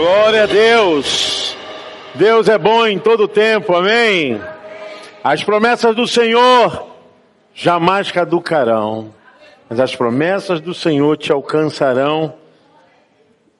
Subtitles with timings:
[0.00, 1.54] Glória a Deus.
[2.14, 4.40] Deus é bom em todo tempo, amém?
[5.22, 6.86] As promessas do Senhor
[7.54, 9.14] jamais caducarão,
[9.68, 12.32] mas as promessas do Senhor te alcançarão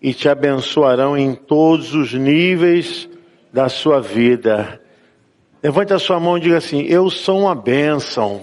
[0.01, 3.07] e te abençoarão em todos os níveis
[3.53, 4.81] da sua vida.
[5.63, 8.41] Levante a sua mão e diga assim: Eu sou uma bênção.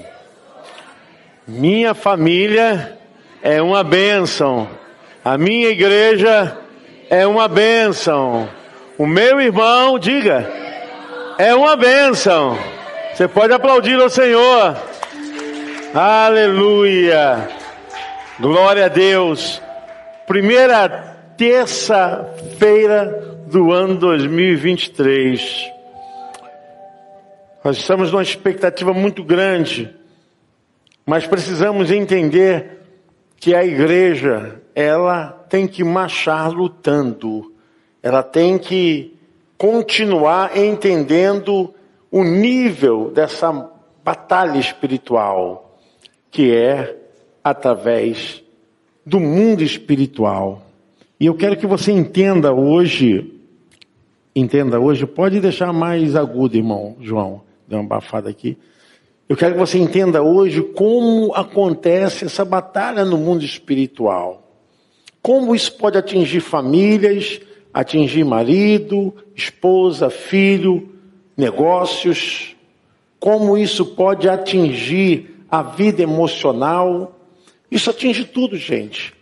[1.48, 2.96] Minha família
[3.42, 4.70] é uma bênção.
[5.26, 6.67] A minha igreja
[7.10, 8.50] é uma bênção.
[8.98, 10.50] O meu irmão, diga,
[11.38, 12.58] é uma bênção.
[13.14, 14.76] Você pode aplaudir ao Senhor.
[15.94, 17.48] Aleluia.
[18.40, 19.62] Glória a Deus.
[20.26, 25.72] Primeira terça-feira do ano 2023.
[27.64, 29.94] Nós estamos numa expectativa muito grande,
[31.06, 32.82] mas precisamos entender
[33.40, 37.54] que a igreja, ela tem que marchar lutando,
[38.02, 39.16] ela tem que
[39.58, 41.74] continuar entendendo
[42.12, 43.70] o nível dessa
[44.04, 45.80] batalha espiritual,
[46.30, 46.96] que é
[47.44, 48.44] através
[49.06, 50.62] do mundo espiritual.
[51.20, 53.34] E eu quero que você entenda hoje,
[54.36, 58.58] entenda hoje, pode deixar mais agudo, irmão João, deu uma abafada aqui.
[59.28, 64.47] Eu quero que você entenda hoje como acontece essa batalha no mundo espiritual.
[65.28, 67.42] Como isso pode atingir famílias,
[67.74, 70.88] atingir marido, esposa, filho,
[71.36, 72.56] negócios.
[73.20, 77.20] Como isso pode atingir a vida emocional.
[77.70, 79.14] Isso atinge tudo, gente.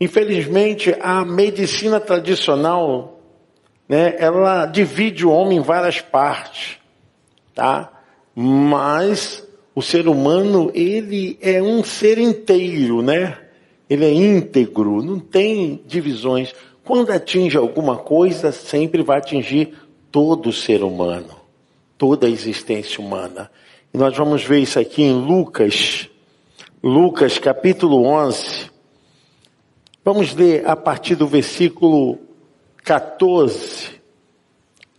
[0.00, 3.20] Infelizmente, a medicina tradicional,
[3.86, 6.78] né, ela divide o homem em várias partes,
[7.54, 7.92] tá?
[8.34, 13.43] Mas o ser humano, ele é um ser inteiro, né?
[13.88, 16.54] Ele é íntegro, não tem divisões.
[16.84, 19.74] Quando atinge alguma coisa, sempre vai atingir
[20.10, 21.34] todo o ser humano,
[21.98, 23.50] toda a existência humana.
[23.92, 26.08] E nós vamos ver isso aqui em Lucas,
[26.82, 28.70] Lucas capítulo 11.
[30.04, 32.18] Vamos ler a partir do versículo
[32.84, 34.00] 14.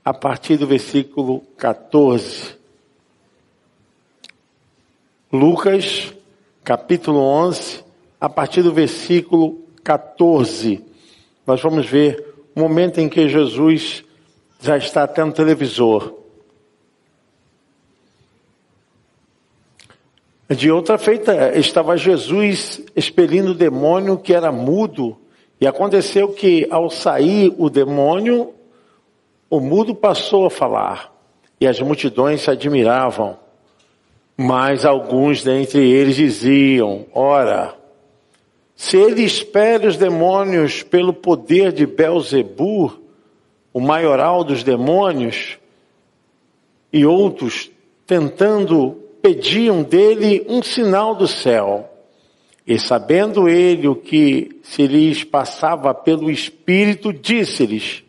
[0.03, 2.55] A partir do versículo 14.
[5.31, 6.11] Lucas,
[6.63, 7.84] capítulo 11,
[8.25, 10.83] a partir do versículo 14.
[11.45, 14.03] Nós vamos ver o momento em que Jesus
[14.59, 16.11] já está até no televisor.
[20.49, 25.15] De outra feita, estava Jesus expelindo o demônio que era mudo,
[25.61, 28.55] e aconteceu que ao sair o demônio,
[29.51, 31.13] o mudo passou a falar,
[31.61, 33.37] e as multidões se admiravam.
[34.35, 37.84] Mas alguns dentre eles diziam: Ora,
[38.75, 42.99] se ele espere os demônios pelo poder de Belzebu,
[43.73, 45.57] o maioral dos demônios,
[46.91, 47.71] e outros
[48.05, 51.89] tentando pediam dele um sinal do céu.
[52.67, 58.03] E sabendo ele o que se lhes passava pelo Espírito, disse-lhes: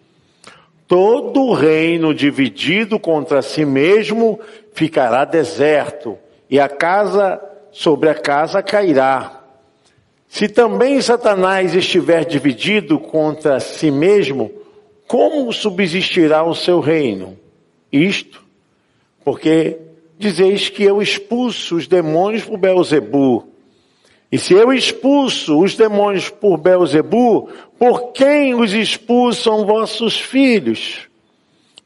[0.88, 4.40] Todo o reino dividido contra si mesmo
[4.72, 7.40] ficará deserto, e a casa
[7.70, 9.35] sobre a casa cairá.
[10.28, 14.50] Se também Satanás estiver dividido contra si mesmo,
[15.06, 17.38] como subsistirá o seu reino?
[17.92, 18.42] Isto,
[19.24, 19.78] porque
[20.18, 23.48] dizeis que eu expulso os demônios por Belzebu.
[24.30, 27.48] E se eu expulso os demônios por Belzebu,
[27.78, 31.08] por quem os expulsam vossos filhos?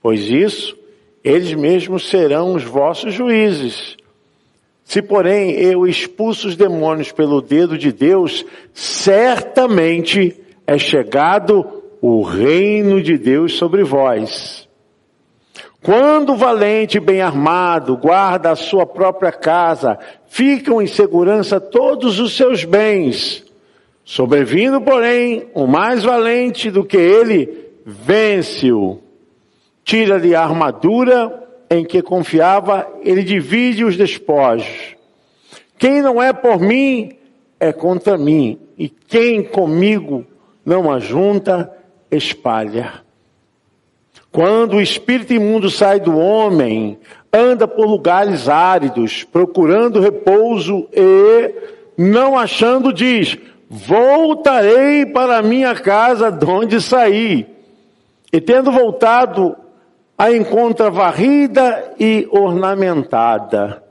[0.02, 0.76] Pois isso,
[1.22, 3.96] eles mesmos serão os vossos juízes.
[4.90, 10.36] Se, porém, eu expulso os demônios pelo dedo de Deus, certamente
[10.66, 11.64] é chegado
[12.02, 14.68] o reino de Deus sobre vós.
[15.80, 19.96] Quando o valente bem armado guarda a sua própria casa,
[20.26, 23.44] ficam em segurança todos os seus bens.
[24.04, 27.48] Sobrevindo, porém, o mais valente do que ele,
[27.86, 28.98] vence-o.
[29.84, 31.39] Tira-lhe a armadura
[31.70, 34.96] em que confiava, ele divide os despojos.
[35.78, 37.16] Quem não é por mim,
[37.60, 38.58] é contra mim.
[38.76, 40.26] E quem comigo
[40.66, 41.72] não ajunta,
[42.10, 43.02] espalha.
[44.32, 46.98] Quando o espírito imundo sai do homem,
[47.32, 51.54] anda por lugares áridos, procurando repouso e,
[51.96, 53.38] não achando, diz:
[53.68, 57.46] Voltarei para minha casa de onde saí.
[58.32, 59.56] E tendo voltado,
[60.20, 63.82] a encontra varrida e ornamentada.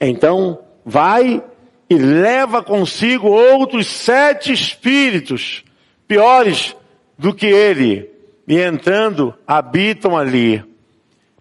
[0.00, 1.42] Então, vai
[1.90, 5.64] e leva consigo outros sete espíritos,
[6.06, 6.76] piores
[7.18, 8.08] do que ele,
[8.46, 10.62] e entrando habitam ali.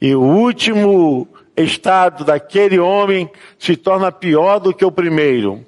[0.02, 5.64] E o último estado daquele homem se torna pior do que o primeiro.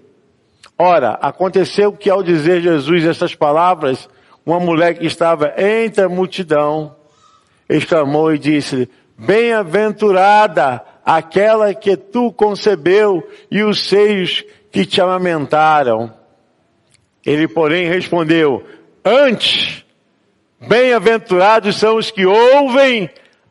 [0.76, 4.10] Ora, aconteceu que ao dizer Jesus essas palavras,
[4.44, 6.96] uma mulher que estava entre a multidão
[7.76, 16.14] exclamou e disse: Bem-aventurada aquela que tu concebeu e os seios que te amamentaram.
[17.26, 18.64] Ele, porém, respondeu:
[19.04, 19.84] Antes,
[20.60, 23.10] bem-aventurados são os que ouvem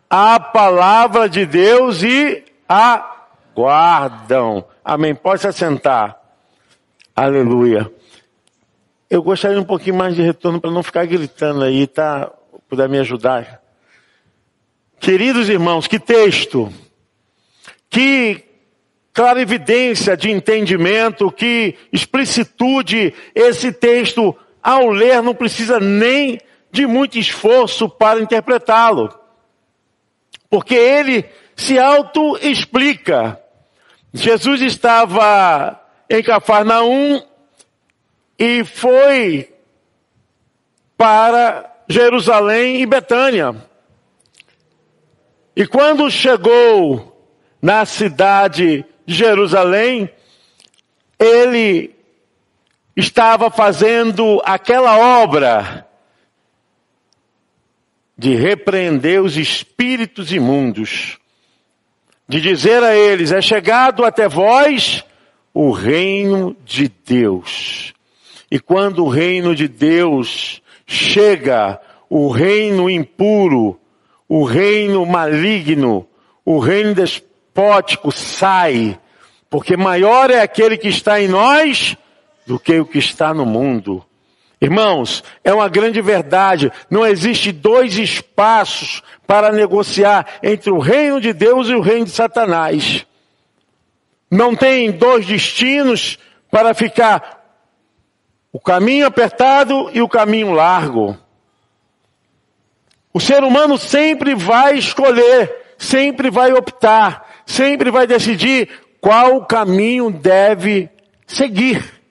[0.08, 3.24] a palavra de Deus e a
[3.54, 4.64] guardam.
[4.84, 5.14] Amém.
[5.14, 6.16] Pode se assentar.
[7.14, 7.90] Aleluia.
[9.10, 12.30] Eu gostaria um pouquinho mais de retorno para não ficar gritando aí, tá?
[12.68, 13.61] Puder me ajudar.
[15.02, 16.72] Queridos irmãos, que texto,
[17.90, 18.42] que
[19.12, 26.40] clarividência de entendimento, que explicitude esse texto, ao ler, não precisa nem
[26.70, 29.20] de muito esforço para interpretá-lo
[30.52, 31.24] porque ele
[31.56, 33.40] se auto-explica.
[34.12, 37.22] Jesus estava em Cafarnaum
[38.38, 39.50] e foi
[40.94, 43.56] para Jerusalém e Betânia.
[45.54, 47.12] E quando chegou
[47.60, 50.10] na cidade de Jerusalém,
[51.18, 51.94] ele
[52.96, 55.86] estava fazendo aquela obra
[58.16, 61.18] de repreender os espíritos imundos,
[62.28, 65.04] de dizer a eles: é chegado até vós
[65.52, 67.92] o reino de Deus.
[68.50, 73.80] E quando o reino de Deus chega, o reino impuro,
[74.34, 76.08] o reino maligno,
[76.42, 78.98] o reino despótico sai,
[79.50, 81.98] porque maior é aquele que está em nós
[82.46, 84.02] do que o que está no mundo.
[84.58, 86.72] Irmãos, é uma grande verdade.
[86.88, 92.12] Não existe dois espaços para negociar entre o reino de Deus e o reino de
[92.12, 93.06] Satanás.
[94.30, 96.18] Não tem dois destinos
[96.50, 97.44] para ficar
[98.50, 101.18] o caminho apertado e o caminho largo.
[103.12, 108.68] O ser humano sempre vai escolher, sempre vai optar, sempre vai decidir
[109.00, 110.88] qual caminho deve
[111.26, 112.02] seguir.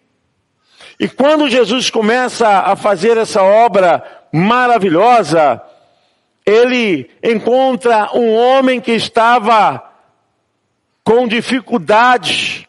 [0.99, 5.59] E quando Jesus começa a fazer essa obra maravilhosa,
[6.45, 9.83] ele encontra um homem que estava
[11.03, 12.65] com dificuldades.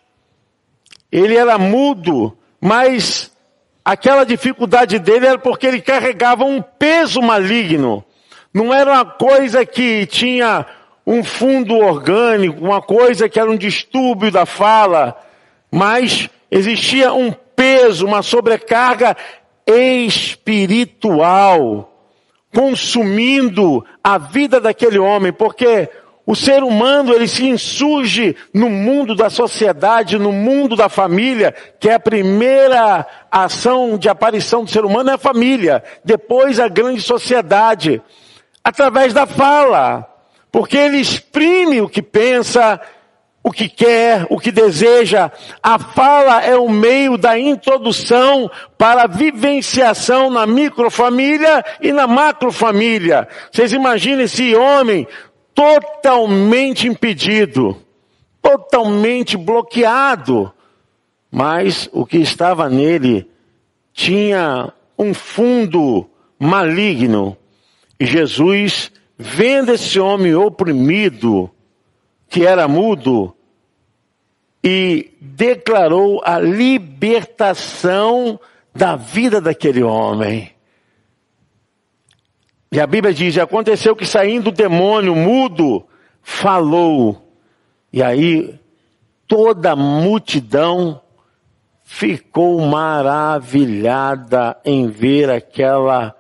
[1.11, 3.31] Ele era mudo, mas
[3.85, 8.03] aquela dificuldade dele era porque ele carregava um peso maligno.
[8.53, 10.67] Não era uma coisa que tinha
[11.07, 15.21] um fundo orgânico, uma coisa que era um distúrbio da fala,
[15.71, 19.17] mas existia um peso, uma sobrecarga
[19.67, 21.89] espiritual
[22.55, 25.89] consumindo a vida daquele homem, porque
[26.27, 31.89] o ser humano ele se insurge no mundo da sociedade, no mundo da família, que
[31.89, 37.01] é a primeira ação de aparição do ser humano é a família, depois a grande
[37.01, 38.01] sociedade,
[38.65, 40.09] através da fala,
[40.51, 42.81] porque ele exprime o que pensa,
[43.43, 45.31] o que quer, o que deseja.
[45.63, 53.27] A fala é o meio da introdução para a vivenciação na microfamília e na macrofamília.
[53.51, 55.07] Vocês imaginem esse homem
[55.55, 57.77] totalmente impedido,
[58.41, 60.53] totalmente bloqueado.
[61.31, 63.29] Mas o que estava nele
[63.93, 66.09] tinha um fundo
[66.39, 67.37] maligno.
[68.07, 71.51] Jesus, vendo esse homem oprimido,
[72.29, 73.37] que era mudo,
[74.65, 78.41] e declarou a libertação
[78.75, 80.51] da vida daquele homem.
[82.71, 85.87] E a Bíblia diz: aconteceu que saindo o demônio mudo,
[86.23, 87.29] falou.
[87.93, 88.59] E aí
[89.29, 91.03] toda a multidão
[91.83, 96.17] ficou maravilhada em ver aquela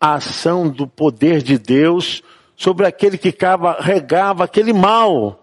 [0.00, 2.22] ação do poder de Deus
[2.56, 3.34] sobre aquele que
[3.80, 5.42] regava aquele mal.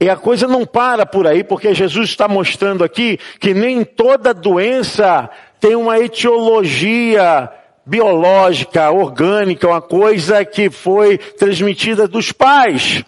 [0.00, 4.34] E a coisa não para por aí, porque Jesus está mostrando aqui que nem toda
[4.34, 7.50] doença tem uma etiologia
[7.86, 13.04] biológica, orgânica, uma coisa que foi transmitida dos pais.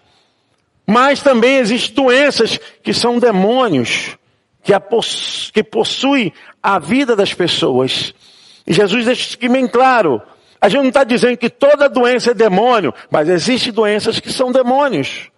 [0.87, 4.16] Mas também existem doenças que são demônios,
[4.62, 8.14] que, possu que possuem a vida das pessoas.
[8.66, 10.20] E Jesus deixa isso aqui bem claro.
[10.61, 14.50] A gente não está dizendo que toda doença é demônio, mas existem doenças que são
[14.50, 15.30] demônios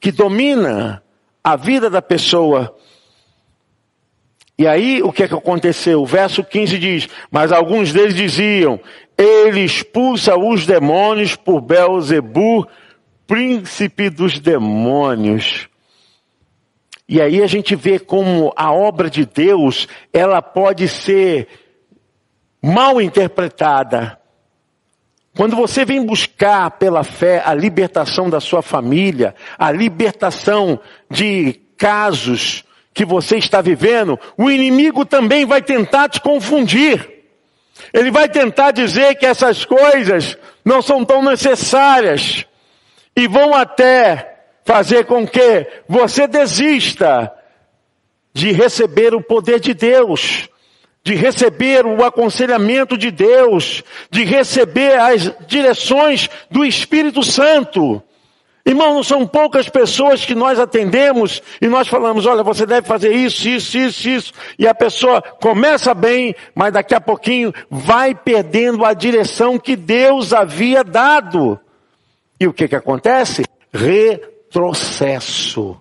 [0.00, 1.02] que domina
[1.42, 2.74] a vida da pessoa.
[4.58, 6.02] E aí, o que é que aconteceu?
[6.02, 8.80] O verso 15 diz, mas alguns deles diziam,
[9.16, 12.66] ele expulsa os demônios por Belzebu,
[13.26, 15.68] príncipe dos demônios.
[17.08, 21.48] E aí a gente vê como a obra de Deus, ela pode ser
[22.62, 24.18] mal interpretada.
[25.36, 32.64] Quando você vem buscar pela fé a libertação da sua família, a libertação de casos
[32.92, 37.08] que você está vivendo, o inimigo também vai tentar te confundir.
[37.92, 42.44] Ele vai tentar dizer que essas coisas não são tão necessárias
[43.14, 47.32] e vão até fazer com que você desista
[48.34, 50.48] de receber o poder de Deus,
[51.02, 58.02] de receber o aconselhamento de Deus, de receber as direções do Espírito Santo.
[58.68, 63.14] Irmão, não são poucas pessoas que nós atendemos e nós falamos, olha, você deve fazer
[63.14, 64.32] isso, isso, isso, isso.
[64.58, 70.34] E a pessoa começa bem, mas daqui a pouquinho vai perdendo a direção que Deus
[70.34, 71.58] havia dado.
[72.38, 73.42] E o que que acontece?
[73.72, 75.80] Retrocesso.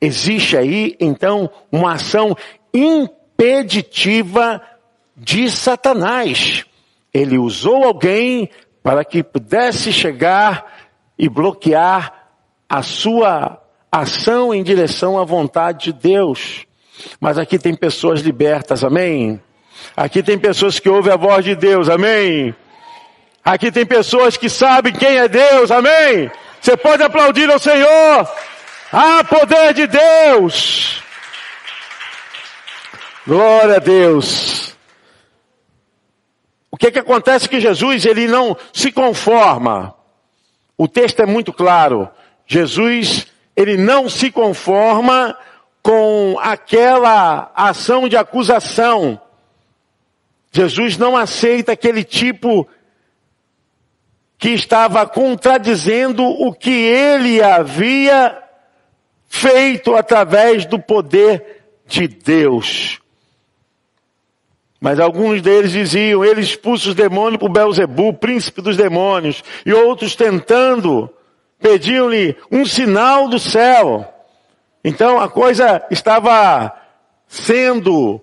[0.00, 2.36] Existe aí, então, uma ação
[3.36, 4.62] impeditiva
[5.14, 6.64] de Satanás.
[7.12, 8.50] Ele usou alguém
[8.82, 10.64] para que pudesse chegar
[11.18, 12.28] e bloquear
[12.68, 13.62] a sua
[13.92, 16.66] ação em direção à vontade de Deus.
[17.20, 19.40] Mas aqui tem pessoas libertas, amém?
[19.96, 22.54] Aqui tem pessoas que ouvem a voz de Deus, amém?
[23.44, 26.30] Aqui tem pessoas que sabem quem é Deus, amém?
[26.60, 28.28] Você pode aplaudir ao Senhor.
[28.92, 31.05] Ah, poder de Deus!
[33.26, 34.76] Glória a Deus.
[36.70, 39.96] O que que acontece que Jesus, ele não se conforma
[40.78, 42.08] o texto é muito claro.
[42.46, 45.36] Jesus, ele não se conforma
[45.82, 49.20] com aquela ação de acusação.
[50.52, 52.68] Jesus não aceita aquele tipo
[54.38, 58.42] que estava contradizendo o que ele havia
[59.28, 63.00] feito através do poder de Deus.
[64.80, 69.42] Mas alguns deles diziam, ele expulsa os demônios por Belzebu, príncipe dos demônios.
[69.64, 71.10] E outros tentando,
[71.58, 74.12] pediam-lhe um sinal do céu.
[74.84, 76.72] Então a coisa estava
[77.26, 78.20] sendo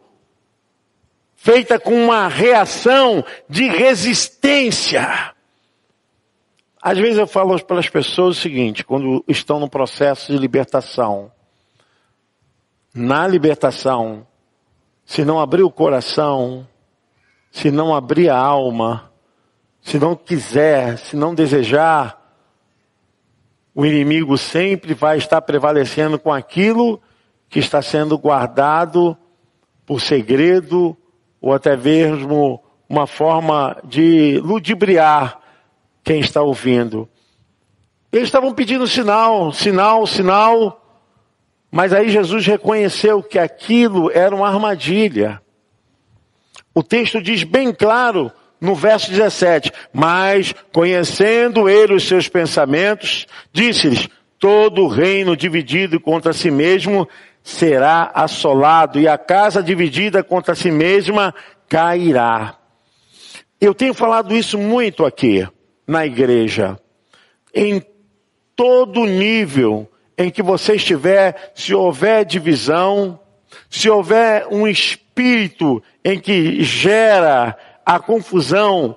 [1.36, 5.34] feita com uma reação de resistência.
[6.82, 11.32] Às vezes eu falo para as pessoas o seguinte, quando estão no processo de libertação.
[12.94, 14.28] Na libertação,
[15.14, 16.68] se não abrir o coração,
[17.52, 19.12] se não abrir a alma,
[19.80, 22.20] se não quiser, se não desejar,
[23.76, 27.00] o inimigo sempre vai estar prevalecendo com aquilo
[27.48, 29.16] que está sendo guardado
[29.86, 30.98] por segredo
[31.40, 35.40] ou até mesmo uma forma de ludibriar
[36.04, 37.08] quem está ouvindo.
[38.12, 40.83] Eles estavam pedindo sinal, sinal, sinal,
[41.74, 45.42] mas aí Jesus reconheceu que aquilo era uma armadilha.
[46.72, 54.08] O texto diz bem claro no verso 17: Mas, conhecendo ele os seus pensamentos, disse-lhes:
[54.38, 57.10] Todo reino dividido contra si mesmo
[57.42, 61.34] será assolado, e a casa dividida contra si mesma
[61.68, 62.56] cairá.
[63.60, 65.48] Eu tenho falado isso muito aqui
[65.88, 66.80] na igreja.
[67.52, 67.84] Em
[68.56, 73.20] todo nível em que você estiver, se houver divisão,
[73.70, 78.96] se houver um espírito em que gera a confusão,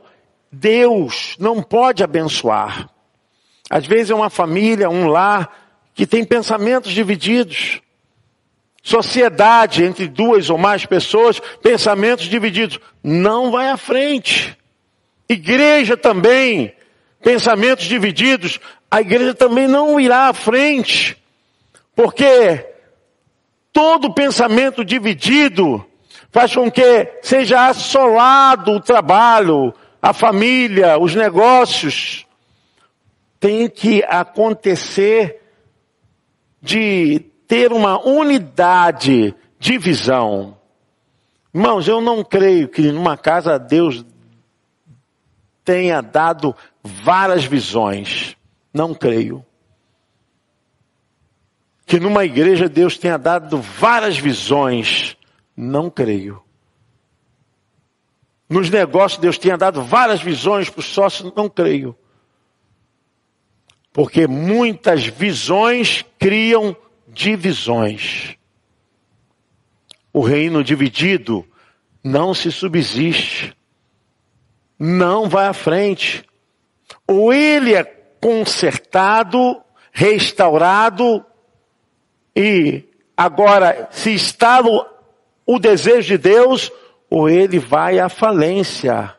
[0.51, 2.89] Deus não pode abençoar.
[3.69, 5.51] Às vezes é uma família, um lar,
[5.95, 7.81] que tem pensamentos divididos.
[8.83, 12.79] Sociedade entre duas ou mais pessoas, pensamentos divididos.
[13.03, 14.57] Não vai à frente.
[15.29, 16.73] Igreja também,
[17.21, 21.16] pensamentos divididos, a igreja também não irá à frente,
[21.95, 22.64] porque
[23.73, 25.85] todo pensamento dividido
[26.31, 32.26] faz com que seja assolado o trabalho, a família, os negócios.
[33.40, 35.43] Tem que acontecer
[36.62, 40.57] de ter uma unidade de visão.
[41.55, 44.05] Irmãos, eu não creio que numa casa Deus
[45.64, 48.36] tenha dado várias visões.
[48.76, 49.42] Não creio.
[51.87, 55.16] Que numa igreja Deus tenha dado várias visões.
[55.56, 56.42] Não creio.
[58.47, 61.33] Nos negócios Deus tenha dado várias visões para os sócios.
[61.35, 61.97] Não creio.
[63.95, 66.76] Porque muitas visões criam
[67.09, 68.37] divisões.
[70.12, 71.47] o reino dividido
[72.02, 73.54] não se subsiste,
[74.78, 76.25] não vai à frente.
[77.06, 77.96] Ou ele é
[78.26, 81.25] consertado, restaurado,
[82.35, 82.83] e
[83.16, 86.73] agora se instala o, o desejo de Deus,
[87.09, 89.14] ou ele vai à falência.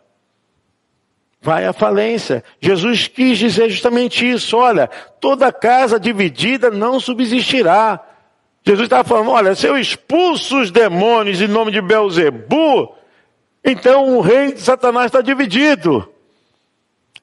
[1.42, 2.44] Vai à falência.
[2.60, 4.58] Jesus quis dizer justamente isso.
[4.58, 4.90] Olha,
[5.22, 8.06] toda casa dividida não subsistirá.
[8.62, 12.94] Jesus estava falando, olha, se eu expulso os demônios em nome de Belzebu,
[13.64, 16.12] então o reino de Satanás está dividido.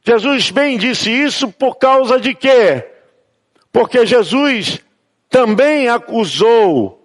[0.06, 2.84] Jesus bem disse isso por causa de quê?
[3.72, 4.80] Porque Jesus
[5.28, 7.00] também acusou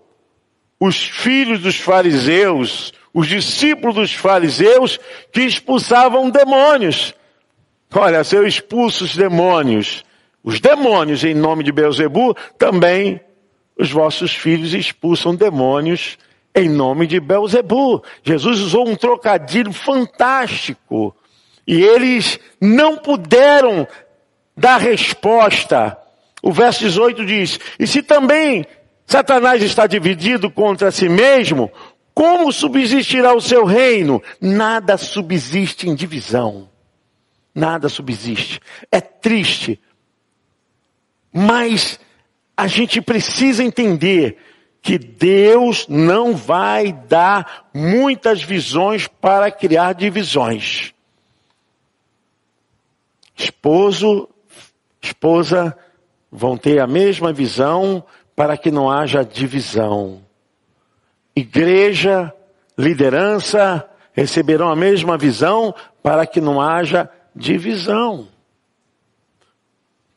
[0.79, 4.99] os filhos dos fariseus, os discípulos dos fariseus
[5.31, 7.13] que expulsavam demônios.
[7.93, 10.03] Olha, se eu expulso os demônios,
[10.43, 13.19] os demônios em nome de Beuzebu, também
[13.77, 16.17] os vossos filhos expulsam demônios
[16.53, 18.03] em nome de Belzebu.
[18.23, 21.15] Jesus usou um trocadilho fantástico.
[21.69, 23.87] E eles não puderam
[24.57, 25.95] dar resposta.
[26.41, 28.65] O verso 18 diz: E se também
[29.05, 31.71] Satanás está dividido contra si mesmo,
[32.11, 34.19] como subsistirá o seu reino?
[34.41, 36.67] Nada subsiste em divisão.
[37.53, 38.59] Nada subsiste.
[38.91, 39.79] É triste.
[41.31, 41.99] Mas
[42.57, 44.37] a gente precisa entender
[44.81, 50.95] que Deus não vai dar muitas visões para criar divisões.
[53.39, 54.27] Esposo,
[55.01, 55.75] esposa
[56.29, 58.03] vão ter a mesma visão
[58.35, 60.21] para que não haja divisão.
[61.33, 62.33] Igreja,
[62.77, 68.27] liderança receberão a mesma visão para que não haja divisão.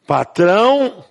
[0.05, 1.05] Patrão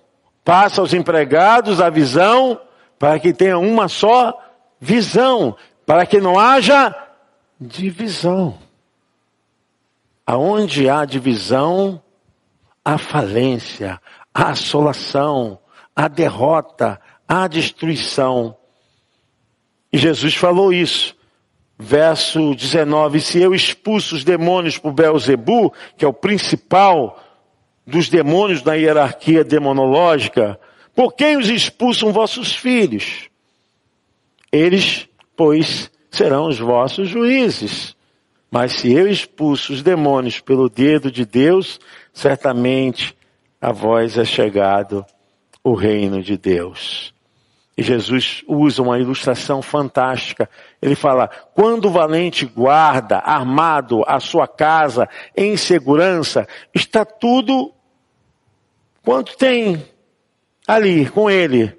[0.44, 2.60] passa aos empregados a visão
[2.98, 4.38] para que tenha uma só
[4.78, 6.94] visão, para que não haja
[7.58, 8.58] divisão.
[10.26, 12.02] Aonde há divisão,
[12.84, 14.00] há falência,
[14.32, 15.58] há assolação,
[15.94, 18.56] há derrota, há destruição.
[19.92, 21.16] E Jesus falou isso.
[21.78, 27.20] Verso 19, se eu expulso os demônios por Belzebu, que é o principal
[27.84, 30.60] dos demônios na hierarquia demonológica,
[30.94, 33.28] por quem os expulsam vossos filhos?
[34.52, 37.96] Eles, pois, serão os vossos juízes.
[38.52, 41.80] Mas se eu expulso os demônios pelo dedo de Deus,
[42.12, 43.16] certamente
[43.58, 45.06] a vós é chegado
[45.64, 47.14] o reino de Deus.
[47.78, 50.50] E Jesus usa uma ilustração fantástica.
[50.82, 57.72] Ele fala: quando o valente guarda armado a sua casa em segurança, está tudo
[59.02, 59.82] quanto tem
[60.68, 61.74] ali com ele.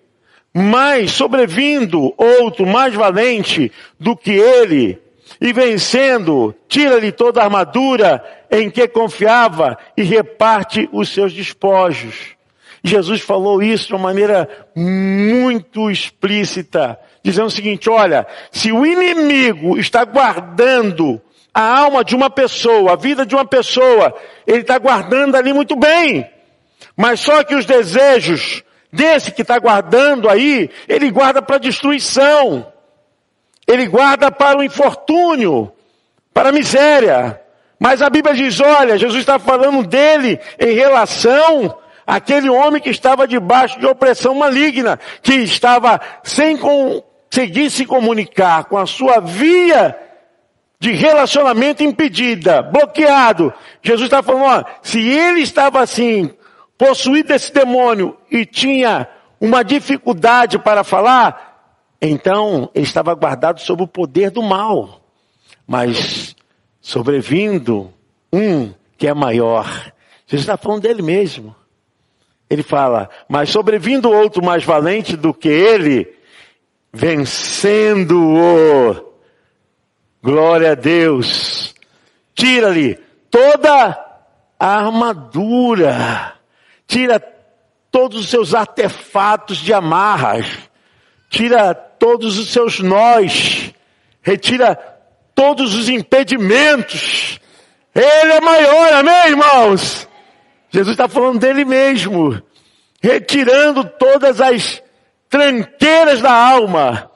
[0.52, 5.03] Mas sobrevindo outro mais valente do que ele,
[5.44, 12.16] e vencendo, tira-lhe toda a armadura em que confiava e reparte os seus despojos.
[12.82, 19.78] Jesus falou isso de uma maneira muito explícita, dizendo o seguinte: olha, se o inimigo
[19.78, 21.22] está guardando
[21.54, 24.16] a alma de uma pessoa, a vida de uma pessoa,
[24.48, 26.26] ele está guardando ali muito bem.
[26.96, 32.73] Mas só que os desejos desse que está guardando aí, ele guarda para destruição.
[33.68, 35.72] Ele guarda para o infortúnio,
[36.34, 37.40] para a miséria.
[37.80, 43.28] Mas a Bíblia diz, olha, Jesus está falando dele em relação àquele homem que estava
[43.28, 49.98] debaixo de opressão maligna, que estava sem conseguir se comunicar com a sua via
[50.80, 53.54] de relacionamento impedida, bloqueado.
[53.82, 56.30] Jesus está falando, ó, se ele estava assim,
[56.78, 59.08] possuído desse demônio e tinha
[59.40, 61.53] uma dificuldade para falar,
[62.10, 65.02] então ele estava guardado sob o poder do mal.
[65.66, 66.36] Mas
[66.82, 67.94] sobrevindo
[68.32, 69.66] um que é maior,
[70.28, 71.56] Jesus está falando dele mesmo.
[72.50, 76.14] Ele fala, mas sobrevindo outro mais valente do que ele,
[76.92, 78.34] vencendo-o,
[80.22, 81.74] glória a Deus,
[82.36, 83.00] tira-lhe
[83.32, 83.98] toda
[84.60, 86.34] a armadura
[86.94, 87.20] tira
[87.92, 90.46] todos os seus artefatos de amarras,
[91.34, 93.74] tira todos os seus nós,
[94.22, 94.76] retira
[95.34, 97.40] todos os impedimentos.
[97.96, 100.08] Ele é maior, amém, irmãos?
[100.70, 102.40] Jesus está falando dele mesmo,
[103.02, 104.84] retirando todas as
[105.28, 107.10] tranqueiras da alma,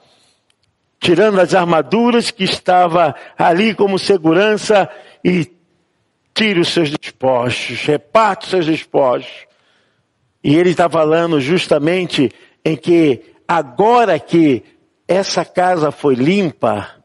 [0.98, 4.90] tirando as armaduras que estava ali como segurança
[5.24, 5.48] e
[6.34, 9.30] tire os seus despojos, reparte os seus despojos.
[10.42, 12.32] E ele está falando justamente
[12.64, 14.62] em que agora que
[15.08, 17.02] essa casa foi limpa,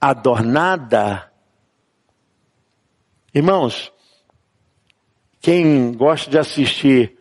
[0.00, 1.28] adornada.
[3.34, 3.92] Irmãos,
[5.40, 7.18] quem gosta de assistir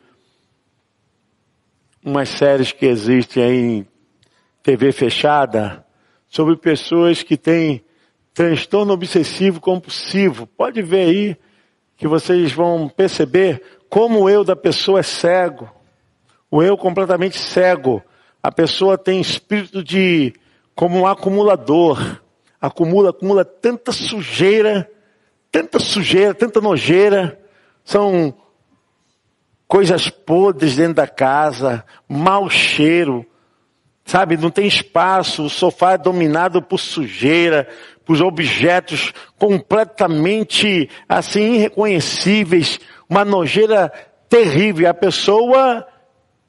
[2.05, 3.87] umas séries que existem aí em
[4.61, 5.83] TV fechada
[6.27, 7.83] sobre pessoas que têm
[8.33, 10.45] transtorno obsessivo compulsivo.
[10.45, 11.37] Pode ver aí
[11.97, 15.69] que vocês vão perceber como o eu da pessoa é cego.
[16.49, 18.03] O eu completamente cego.
[18.43, 20.33] A pessoa tem espírito de
[20.73, 22.21] como um acumulador.
[22.59, 24.89] Acumula, acumula tanta sujeira,
[25.51, 27.39] tanta sujeira, tanta nojeira.
[27.83, 28.33] São
[29.67, 33.25] coisas podres dentro da casa, mau cheiro,
[34.03, 34.37] sabe?
[34.37, 37.67] Não tem espaço, o sofá é dominado por sujeira,
[38.03, 43.91] por objetos completamente assim irreconhecíveis, uma nojeira
[44.27, 44.89] terrível.
[44.89, 45.87] A pessoa,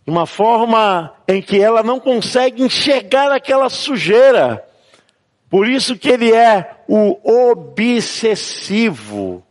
[0.04, 4.64] de uma forma em que ela não consegue enxergar aquela sujeira.
[5.48, 7.18] Por isso que ele é o
[7.50, 9.42] obsessivo.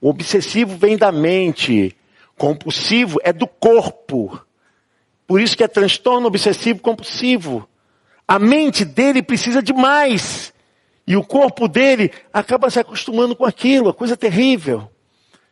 [0.00, 1.96] O obsessivo vem da mente.
[2.38, 4.40] Compulsivo é do corpo.
[5.26, 7.68] Por isso que é transtorno obsessivo compulsivo.
[8.28, 10.52] A mente dele precisa de mais.
[11.06, 14.90] E o corpo dele acaba se acostumando com aquilo, a coisa terrível.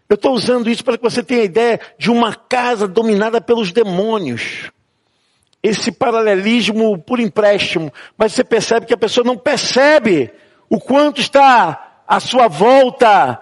[0.08, 4.70] Eu estou usando isso para que você tenha ideia de uma casa dominada pelos demônios.
[5.62, 7.92] Esse paralelismo por empréstimo.
[8.16, 10.30] Mas você percebe que a pessoa não percebe
[10.68, 13.40] o quanto está à sua volta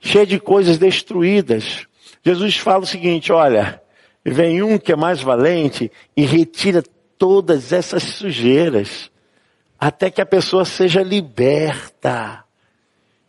[0.00, 1.86] cheia de coisas destruídas.
[2.22, 3.80] Jesus fala o seguinte: olha,
[4.24, 6.82] vem um que é mais valente e retira
[7.16, 9.10] todas essas sujeiras
[9.78, 12.44] até que a pessoa seja liberta.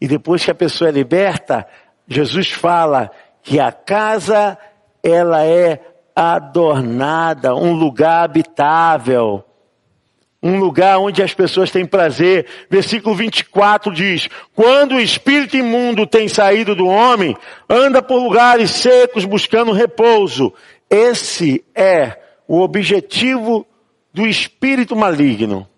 [0.02, 1.68] E depois que a pessoa é liberta,
[2.10, 3.12] Jesus fala
[3.44, 4.58] que a casa
[5.04, 5.80] ela é
[6.16, 9.44] adornada, um lugar habitável,
[10.42, 12.48] um lugar onde as pessoas têm prazer.
[12.68, 17.38] Versículo 24 diz: Quando o espírito imundo tem saído do homem,
[17.70, 20.52] anda por lugares secos buscando repouso.
[20.90, 23.68] Esse é o objetivo
[24.12, 25.70] do espírito maligno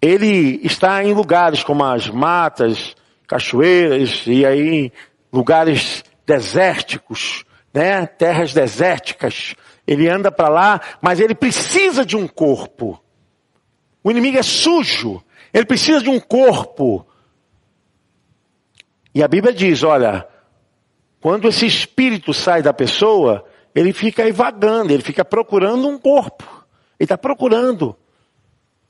[0.00, 2.96] ele está em lugares como as matas,
[3.28, 4.90] cachoeiras e aí
[5.30, 8.06] lugares desérticos, né?
[8.06, 9.54] Terras desérticas.
[9.86, 13.00] Ele anda para lá, mas ele precisa de um corpo.
[14.02, 15.22] O inimigo é sujo.
[15.52, 17.06] Ele precisa de um corpo.
[19.14, 20.26] E a Bíblia diz, olha,
[21.20, 26.44] quando esse espírito sai da pessoa, ele fica aí vagando, ele fica procurando um corpo.
[26.98, 27.96] Ele está procurando.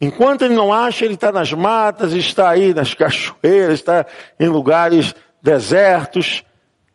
[0.01, 4.07] Enquanto ele não acha, ele está nas matas, está aí nas cachoeiras, está
[4.39, 6.45] em lugares desertos.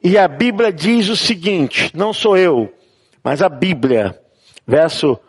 [0.01, 2.73] E a Bíblia diz o seguinte: não sou eu,
[3.21, 4.17] mas a Bíblia,
[4.65, 5.19] verso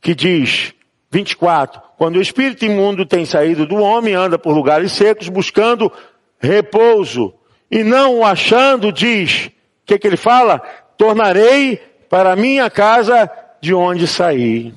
[0.00, 0.74] que diz
[1.10, 5.90] 24: quando o espírito imundo tem saído do homem, anda por lugares secos buscando
[6.38, 7.34] repouso,
[7.70, 9.50] e não o achando, diz: o
[9.86, 10.58] que, que ele fala?
[10.98, 11.76] Tornarei
[12.10, 14.74] para minha casa de onde saí.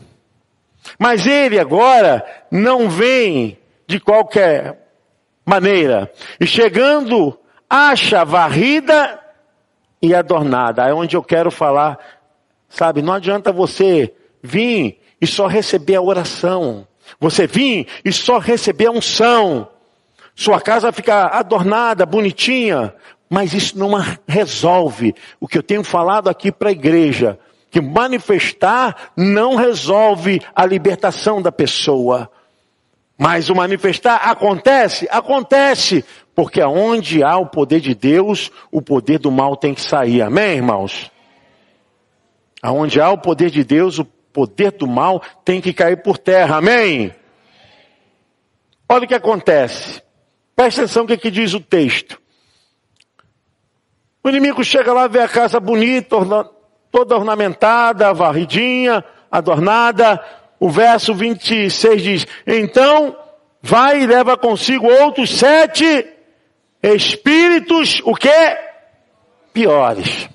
[0.98, 4.78] Mas ele agora não vem de qualquer
[5.46, 6.12] maneira.
[6.40, 7.38] E chegando,
[7.70, 9.20] acha varrida
[10.02, 10.88] e adornada.
[10.88, 12.00] É onde eu quero falar.
[12.70, 16.88] Sabe, não adianta você vir e só receber a oração.
[17.20, 19.68] Você vir e só receber a unção.
[20.36, 22.94] Sua casa fica adornada, bonitinha,
[23.30, 23.92] mas isso não
[24.28, 27.38] resolve o que eu tenho falado aqui para a igreja
[27.72, 32.30] que manifestar não resolve a libertação da pessoa.
[33.18, 35.08] Mas o manifestar acontece?
[35.10, 36.04] Acontece.
[36.36, 40.22] Porque aonde há o poder de Deus, o poder do mal tem que sair.
[40.22, 41.10] Amém, irmãos?
[42.62, 46.58] Aonde há o poder de Deus, o poder do mal tem que cair por terra.
[46.58, 47.14] Amém?
[48.90, 50.02] Olha o que acontece.
[50.56, 52.22] Presta atenção no que diz o texto.
[54.24, 56.18] O inimigo chega lá, vê a casa bonita,
[56.92, 60.24] toda ornamentada, varridinha, adornada.
[60.60, 63.16] O verso 26 diz: Então
[63.62, 66.08] vai e leva consigo outros sete
[66.84, 68.30] espíritos, o que?
[69.54, 70.30] Piores.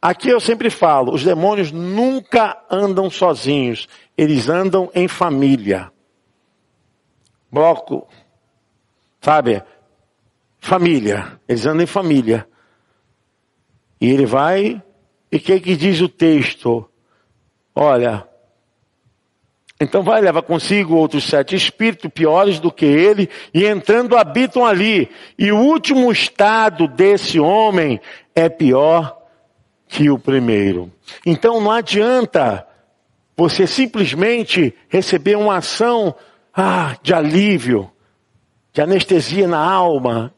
[0.00, 3.88] Aqui eu sempre falo, os demônios nunca andam sozinhos,
[4.18, 5.90] eles andam em família.
[7.50, 8.06] Bloco,
[9.20, 9.62] sabe?
[10.60, 12.46] Família, eles andam em família.
[13.98, 14.82] E ele vai
[15.34, 16.88] e o que, que diz o texto?
[17.74, 18.24] Olha,
[19.80, 25.10] então vai, leva consigo outros sete espíritos piores do que ele, e entrando habitam ali.
[25.36, 28.00] E o último estado desse homem
[28.32, 29.20] é pior
[29.88, 30.88] que o primeiro.
[31.26, 32.64] Então não adianta
[33.36, 36.14] você simplesmente receber uma ação
[36.54, 37.90] ah, de alívio,
[38.72, 40.32] de anestesia na alma.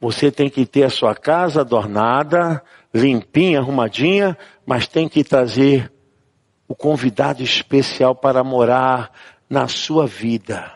[0.00, 5.92] Você tem que ter a sua casa adornada, limpinha, arrumadinha, mas tem que trazer
[6.68, 9.10] o convidado especial para morar
[9.48, 10.72] na sua vida.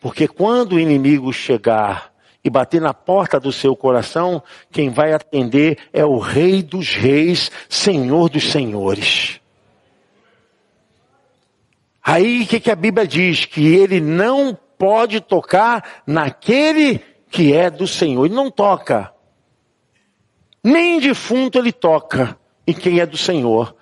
[0.00, 5.78] Porque quando o inimigo chegar e bater na porta do seu coração, quem vai atender
[5.92, 9.40] é o Rei dos Reis, Senhor dos Senhores.
[12.04, 13.44] Aí o que, que a Bíblia diz?
[13.44, 16.98] Que ele não pode tocar naquele
[17.30, 18.26] que é do Senhor.
[18.26, 19.12] Ele não toca.
[20.62, 23.74] Nem defunto ele toca em quem é do Senhor.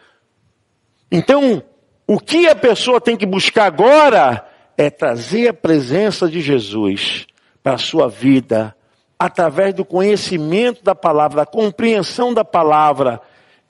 [1.10, 1.62] Então,
[2.06, 7.26] o que a pessoa tem que buscar agora é trazer a presença de Jesus
[7.62, 8.74] para a sua vida,
[9.18, 13.20] através do conhecimento da palavra, da compreensão da palavra.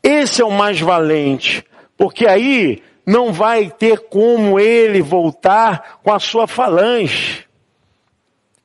[0.03, 1.65] Esse é o mais valente,
[1.97, 7.45] porque aí não vai ter como ele voltar com a sua falange.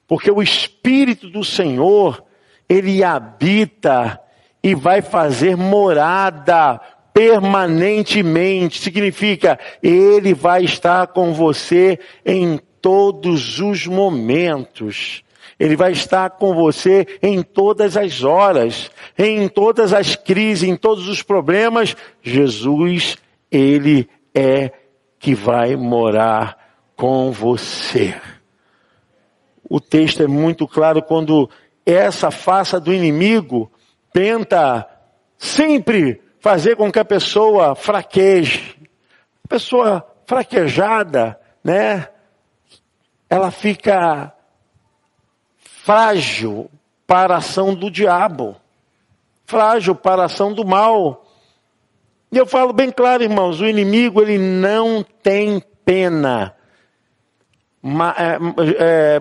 [0.08, 2.24] Porque o Espírito do Senhor,
[2.70, 4.22] ele habita
[4.66, 6.82] e vai fazer morada
[7.14, 8.82] permanentemente.
[8.82, 15.24] Significa, Ele vai estar com você em todos os momentos.
[15.60, 21.08] Ele vai estar com você em todas as horas, em todas as crises, em todos
[21.08, 21.96] os problemas.
[22.24, 23.18] Jesus,
[23.52, 24.72] Ele é
[25.20, 26.58] que vai morar
[26.96, 28.16] com você.
[29.70, 31.48] O texto é muito claro quando
[31.86, 33.72] essa face do inimigo
[34.16, 34.90] tenta
[35.38, 38.80] sempre fazer com que a pessoa fraqueje.
[39.44, 42.08] A pessoa fraquejada, né?
[43.30, 44.34] Ela fica
[45.58, 46.72] frágil
[47.06, 48.56] para a ação do diabo,
[49.46, 51.26] frágil para a ação do mal.
[52.32, 56.56] E eu falo bem claro, irmãos, o inimigo ele não tem pena.
[58.18, 59.20] É, é,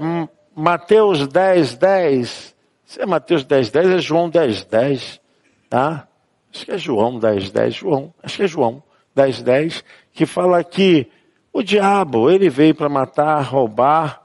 [0.54, 2.53] Mateus 10, 10.
[2.94, 5.20] Se é Mateus 10, 10, é João 10, 10.
[5.68, 6.06] Tá?
[6.54, 8.80] acho que é João 10, 10, João, acho que é João
[9.16, 11.10] 10, 10, que fala que
[11.52, 14.22] o diabo, ele veio para matar, roubar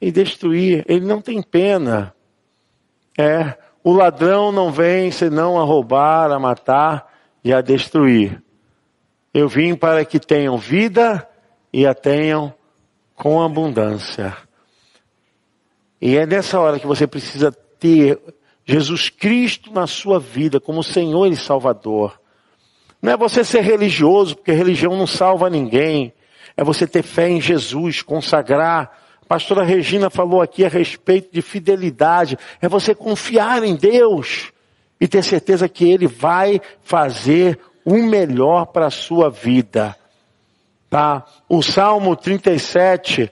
[0.00, 2.12] e destruir, ele não tem pena.
[3.16, 7.06] É, o ladrão não vem senão a roubar, a matar
[7.44, 8.42] e a destruir.
[9.32, 11.28] Eu vim para que tenham vida
[11.72, 12.52] e a tenham
[13.14, 14.36] com abundância.
[16.02, 18.18] E é nessa hora que você precisa ter
[18.64, 22.20] Jesus Cristo na sua vida como Senhor e Salvador.
[23.00, 26.12] Não é você ser religioso, porque religião não salva ninguém.
[26.56, 28.98] É você ter fé em Jesus, consagrar.
[29.22, 32.36] A pastora Regina falou aqui a respeito de fidelidade.
[32.60, 34.52] É você confiar em Deus
[35.00, 39.94] e ter certeza que Ele vai fazer o melhor para a sua vida.
[40.90, 41.24] Tá?
[41.48, 43.30] O Salmo 37,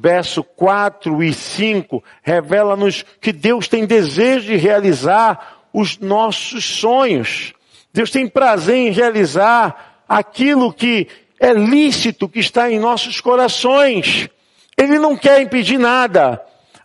[0.00, 7.52] verso 4 e 5, revela-nos que Deus tem desejo de realizar os nossos sonhos.
[7.92, 11.08] Deus tem prazer em realizar aquilo que
[11.40, 14.28] é lícito, que está em nossos corações.
[14.76, 16.40] Ele não quer impedir nada.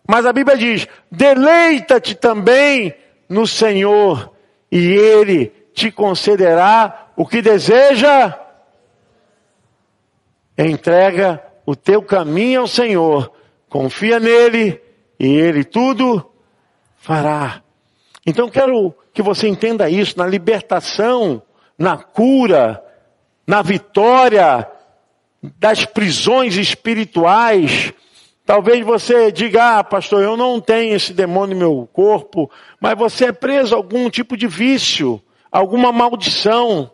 [0.08, 2.96] Mas a Bíblia diz: deleita-te também
[3.30, 4.34] no Senhor,
[4.72, 8.40] e Ele te concederá o que deseja.
[10.58, 13.32] Entrega o teu caminho ao Senhor,
[13.70, 14.82] confia nele
[15.20, 16.32] e ele tudo
[16.98, 17.62] fará.
[18.26, 21.42] Então quero que você entenda isso na libertação,
[21.78, 22.84] na cura,
[23.46, 24.68] na vitória
[25.60, 27.94] das prisões espirituais.
[28.46, 32.50] Talvez você diga, ah, pastor, eu não tenho esse demônio no meu corpo,
[32.80, 35.22] mas você é preso a algum tipo de vício,
[35.52, 36.92] alguma maldição.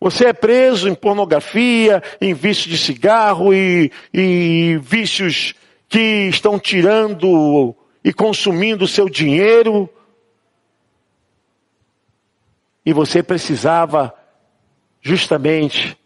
[0.00, 5.54] Você é preso em pornografia, em vício de cigarro e, e vícios
[5.88, 9.90] que estão tirando e consumindo o seu dinheiro.
[12.86, 14.14] E você precisava
[15.00, 15.98] justamente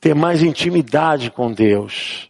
[0.00, 2.28] ter mais intimidade com Deus.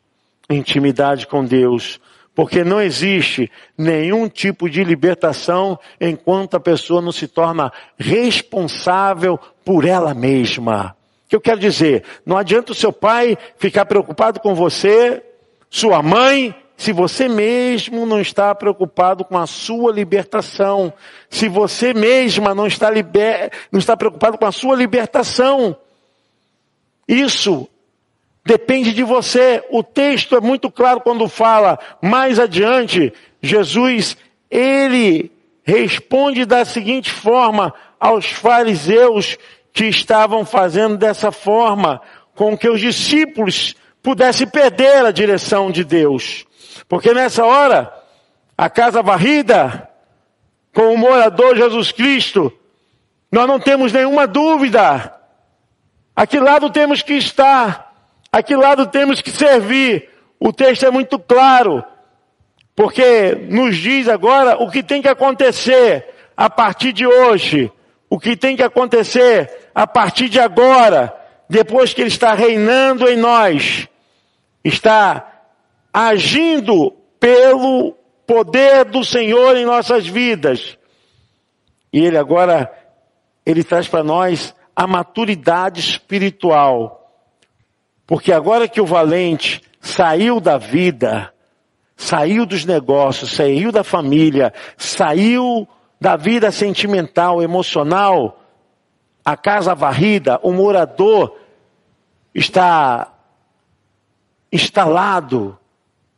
[0.51, 1.99] Intimidade com Deus.
[2.35, 9.85] Porque não existe nenhum tipo de libertação enquanto a pessoa não se torna responsável por
[9.85, 10.97] ela mesma.
[11.27, 12.05] O que eu quero dizer?
[12.25, 15.23] Não adianta o seu pai ficar preocupado com você,
[15.69, 20.93] sua mãe, se você mesmo não está preocupado com a sua libertação,
[21.29, 23.53] se você mesma não está, liber...
[23.71, 25.77] não está preocupado com a sua libertação,
[27.07, 27.69] isso
[28.45, 29.63] Depende de você.
[29.71, 33.13] O texto é muito claro quando fala mais adiante.
[33.43, 34.17] Jesus,
[34.51, 35.31] ele
[35.63, 39.37] responde da seguinte forma aos fariseus
[39.73, 42.01] que estavam fazendo dessa forma,
[42.35, 46.47] com que os discípulos pudessem perder a direção de Deus.
[46.89, 47.93] Porque nessa hora,
[48.57, 49.89] a casa varrida,
[50.75, 52.53] com o morador Jesus Cristo,
[53.31, 55.15] nós não temos nenhuma dúvida.
[56.17, 57.95] A que lado temos que estar?
[58.33, 60.09] A que lado temos que servir?
[60.39, 61.85] O texto é muito claro,
[62.75, 67.71] porque nos diz agora o que tem que acontecer a partir de hoje,
[68.11, 71.17] o que tem que acontecer a partir de agora,
[71.49, 73.89] depois que Ele está reinando em nós,
[74.65, 75.45] está
[75.93, 77.97] agindo pelo
[78.27, 80.77] poder do Senhor em nossas vidas.
[81.93, 82.71] E Ele agora,
[83.47, 86.97] Ele traz para nós a maturidade espiritual.
[88.07, 91.33] Porque agora que o valente saiu da vida,
[91.97, 95.69] saiu dos negócios, saiu da família, saiu
[96.01, 98.43] da vida sentimental, emocional,
[99.25, 101.37] a casa varrida, o morador
[102.35, 103.13] está
[104.51, 105.59] instalado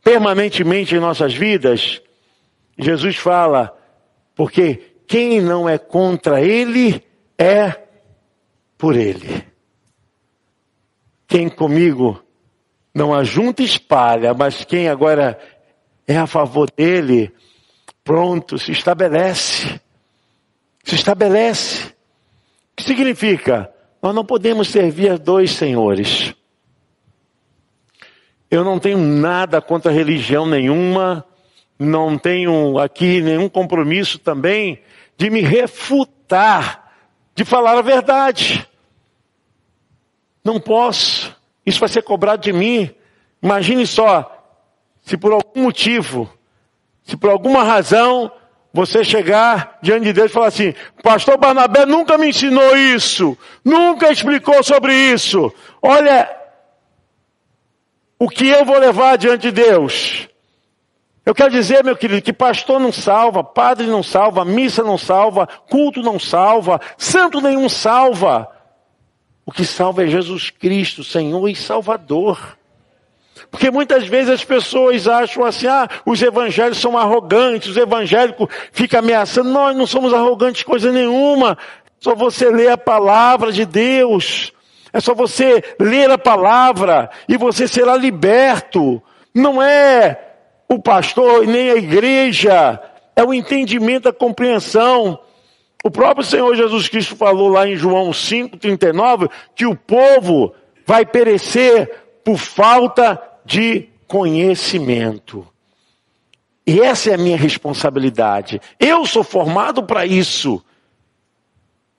[0.03, 2.01] permanentemente em nossas vidas.
[2.77, 3.77] Jesus fala,
[4.35, 7.03] porque quem não é contra ele
[7.37, 7.83] é
[8.77, 9.45] por ele.
[11.27, 12.23] Quem comigo
[12.93, 15.37] não ajunta espalha, mas quem agora
[16.07, 17.31] é a favor dele,
[18.03, 19.79] pronto, se estabelece.
[20.83, 21.87] Se estabelece.
[21.87, 23.73] O que significa?
[24.01, 26.33] Nós não podemos servir a dois senhores.
[28.51, 31.25] Eu não tenho nada contra religião nenhuma,
[31.79, 34.81] não tenho aqui nenhum compromisso também
[35.17, 36.93] de me refutar,
[37.33, 38.67] de falar a verdade.
[40.43, 41.35] Não posso.
[41.65, 42.93] Isso vai ser cobrado de mim.
[43.41, 44.29] Imagine só,
[45.01, 46.31] se por algum motivo,
[47.03, 48.31] se por alguma razão,
[48.73, 54.11] você chegar diante de Deus e falar assim, pastor Barnabé nunca me ensinou isso, nunca
[54.11, 55.53] explicou sobre isso.
[55.81, 56.29] Olha,
[58.17, 60.27] o que eu vou levar diante de Deus.
[61.25, 65.47] Eu quero dizer, meu querido, que pastor não salva, padre não salva, missa não salva,
[65.69, 68.49] culto não salva, santo nenhum salva.
[69.45, 72.57] O que salva é Jesus Cristo, Senhor e Salvador.
[73.53, 78.99] Porque muitas vezes as pessoas acham assim, ah, os evangélicos são arrogantes, os evangélicos ficam
[78.99, 79.51] ameaçando.
[79.51, 81.55] Nós não somos arrogantes coisa nenhuma.
[81.99, 84.51] Só você ler a palavra de Deus.
[84.91, 88.99] É só você ler a palavra e você será liberto.
[89.35, 90.19] Não é
[90.67, 92.81] o pastor nem a igreja.
[93.15, 95.19] É o entendimento, a compreensão.
[95.83, 100.55] O próprio Senhor Jesus Cristo falou lá em João 5,39 que o povo
[100.87, 105.47] vai perecer por falta de conhecimento.
[106.65, 108.61] E essa é a minha responsabilidade.
[108.79, 110.63] Eu sou formado para isso.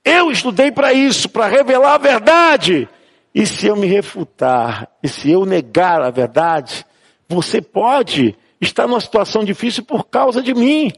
[0.04, 2.88] Eu estudei para isso, para revelar a verdade.
[3.35, 6.87] E se eu me refutar, e se eu negar a verdade,
[7.28, 10.92] você pode estar numa situação difícil por causa de mim,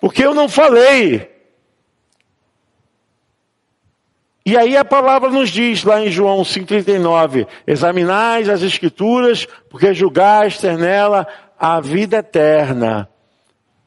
[0.00, 1.35] porque eu não falei.
[4.46, 10.60] E aí a palavra nos diz lá em João 5,39: examinais as escrituras, porque julgaste
[10.60, 11.26] ter nela
[11.58, 13.08] a vida eterna.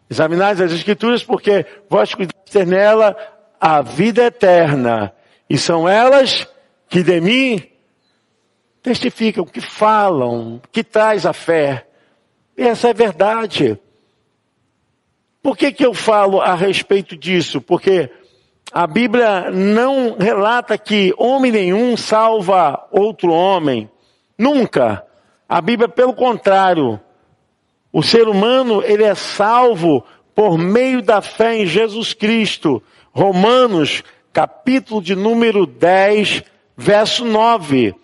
[0.09, 3.15] Examinais as escrituras, porque vós cuidaste ter nela
[3.57, 5.13] a vida eterna.
[5.49, 6.45] E são elas
[6.89, 7.63] que de mim
[8.83, 11.87] testificam, que falam, que traz a fé.
[12.57, 13.79] E essa é verdade.
[15.41, 17.61] Por que, que eu falo a respeito disso?
[17.61, 18.11] Porque
[18.71, 23.89] a Bíblia não relata que homem nenhum salva outro homem.
[24.37, 25.03] Nunca.
[25.47, 26.99] A Bíblia, pelo contrário,
[27.91, 30.05] o ser humano, ele é salvo
[30.35, 32.81] por meio da fé em Jesus Cristo.
[33.11, 36.43] Romanos, capítulo de número 10,
[36.77, 37.95] verso 9.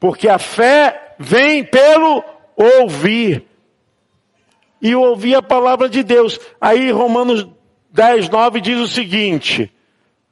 [0.00, 2.24] Porque a fé vem pelo
[2.56, 3.46] ouvir.
[4.80, 6.40] E ouvir a palavra de Deus.
[6.58, 7.46] Aí Romanos
[7.90, 9.70] 10, 9 diz o seguinte: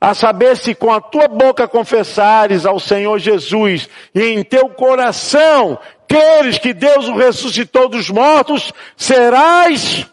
[0.01, 5.79] a saber se com a tua boca confessares ao Senhor Jesus e em teu coração
[6.07, 10.07] queres que Deus o ressuscitou dos mortos, serás.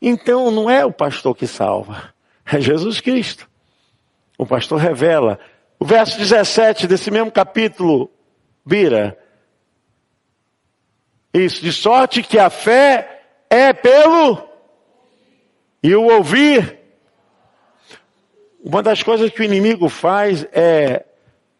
[0.00, 2.12] Então não é o pastor que salva,
[2.44, 3.48] é Jesus Cristo.
[4.36, 5.38] O pastor revela.
[5.78, 8.10] O verso 17 desse mesmo capítulo
[8.66, 9.18] vira.
[11.32, 14.42] Isso, de sorte que a fé é pelo
[15.82, 16.81] e o ouvir
[18.62, 21.04] uma das coisas que o inimigo faz é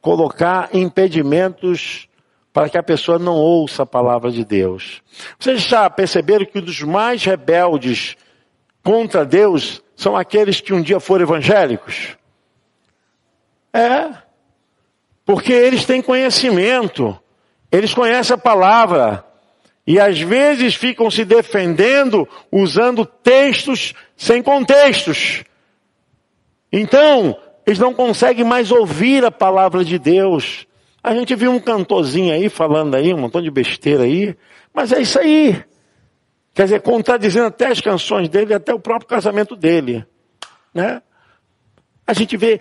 [0.01, 2.09] colocar impedimentos
[2.53, 5.03] para que a pessoa não ouça a palavra de Deus.
[5.39, 8.17] Vocês já perceberam que um dos mais rebeldes
[8.83, 12.17] contra Deus são aqueles que um dia foram evangélicos?
[13.73, 14.11] É,
[15.25, 17.19] porque eles têm conhecimento,
[17.71, 19.25] eles conhecem a palavra,
[19.87, 25.43] e às vezes ficam se defendendo usando textos sem contextos.
[26.73, 30.67] Então, eles não conseguem mais ouvir a palavra de Deus.
[31.03, 34.37] A gente viu um cantorzinho aí falando aí, um montão de besteira aí,
[34.73, 35.63] mas é isso aí.
[36.55, 40.07] Quer dizer, contradizendo até as canções dele, até o próprio casamento dele.
[40.73, 41.03] Né?
[42.07, 42.61] A gente vê,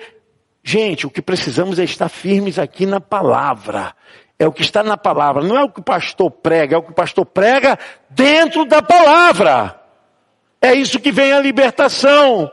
[0.64, 3.94] gente, o que precisamos é estar firmes aqui na palavra.
[4.40, 6.82] É o que está na palavra, não é o que o pastor prega, é o
[6.82, 7.78] que o pastor prega
[8.10, 9.80] dentro da palavra.
[10.60, 12.52] É isso que vem a libertação.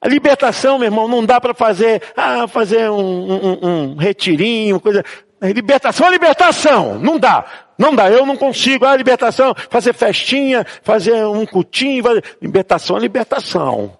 [0.00, 5.04] A libertação, meu irmão, não dá para fazer, ah, fazer um, um, um retirinho, coisa.
[5.42, 7.44] Libertação é libertação, não dá.
[7.78, 8.86] Não dá, eu não consigo.
[8.86, 12.02] Ah, libertação, fazer festinha, fazer um cutinho.
[12.02, 12.24] Fazer...
[12.40, 13.98] Libertação é libertação.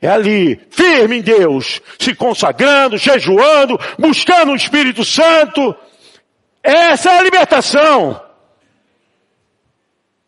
[0.00, 5.74] É ali, firme em Deus, se consagrando, jejuando, buscando o Espírito Santo.
[6.62, 8.22] Essa é a libertação.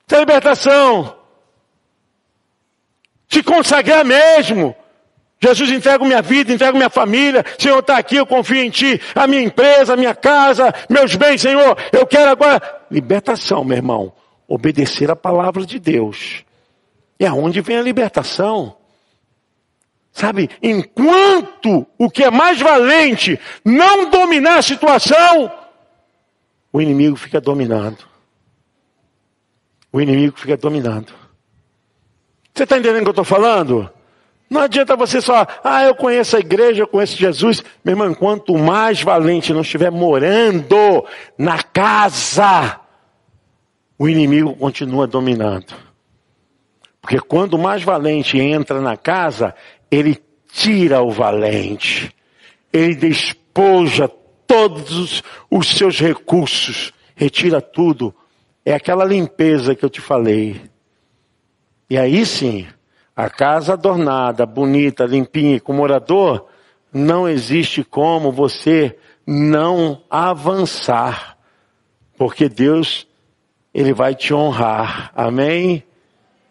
[0.06, 1.18] Essa é a libertação.
[3.28, 4.74] Se consagrar mesmo.
[5.54, 7.44] Jesus, entrego minha vida, entrego minha família.
[7.58, 9.00] Senhor, está aqui, eu confio em Ti.
[9.14, 11.76] A minha empresa, a minha casa, meus bens, Senhor.
[11.92, 12.60] Eu quero agora.
[12.90, 14.12] Libertação, meu irmão.
[14.48, 16.44] Obedecer a palavra de Deus.
[17.18, 18.76] É aonde vem a libertação.
[20.12, 25.52] Sabe, enquanto o que é mais valente não dominar a situação,
[26.72, 27.98] o inimigo fica dominando.
[29.92, 31.12] O inimigo fica dominando.
[32.54, 33.90] Você está entendendo o que eu estou falando?
[34.48, 37.62] Não adianta você só, ah, eu conheço a igreja, eu conheço Jesus.
[37.84, 41.04] Meu irmão, quanto mais valente não estiver morando
[41.36, 42.80] na casa,
[43.98, 45.74] o inimigo continua dominando.
[47.00, 49.54] Porque quando mais valente entra na casa,
[49.90, 50.22] ele
[50.52, 52.14] tira o valente,
[52.72, 54.08] ele despoja
[54.46, 58.14] todos os seus recursos, retira tudo.
[58.64, 60.60] É aquela limpeza que eu te falei.
[61.88, 62.66] E aí sim,
[63.16, 66.48] a casa adornada, bonita, limpinha, com morador,
[66.92, 71.38] não existe como você não avançar.
[72.18, 73.08] Porque Deus,
[73.72, 75.10] Ele vai te honrar.
[75.14, 75.82] Amém?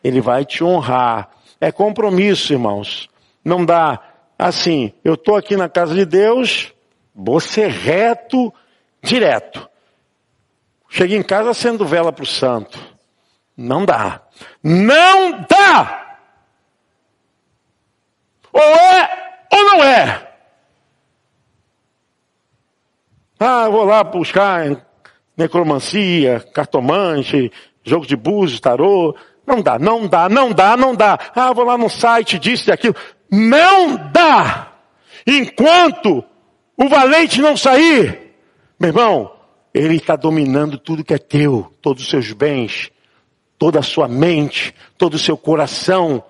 [0.03, 1.29] Ele vai te honrar.
[1.61, 3.09] É compromisso, irmãos.
[3.43, 4.01] Não dá
[4.37, 6.73] assim, eu estou aqui na casa de Deus,
[7.13, 8.51] vou ser reto,
[9.01, 9.69] direto.
[10.89, 12.79] Cheguei em casa sendo vela para o santo.
[13.55, 14.21] Não dá.
[14.63, 16.04] Não dá!
[18.55, 19.09] Ou é
[19.51, 20.31] ou não é.
[23.37, 24.85] Ah, vou lá buscar
[25.35, 27.51] necromancia, cartomante,
[27.83, 29.15] jogo de búzios, tarô.
[29.45, 31.19] Não dá, não dá, não dá, não dá.
[31.35, 32.95] Ah, vou lá no site disso e aquilo.
[33.29, 34.71] Não dá.
[35.27, 36.23] Enquanto
[36.77, 38.33] o valente não sair,
[38.79, 39.35] meu irmão,
[39.73, 42.89] ele está dominando tudo que é teu, todos os seus bens,
[43.57, 46.23] toda a sua mente, todo o seu coração.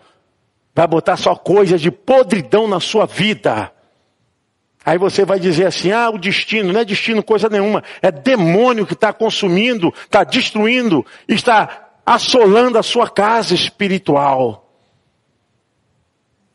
[0.76, 3.72] Vai botar só coisas de podridão na sua vida.
[4.86, 8.86] Aí você vai dizer assim: ah, o destino, não é destino coisa nenhuma, é demônio
[8.86, 14.70] que está consumindo, está destruindo, está assolando a sua casa espiritual.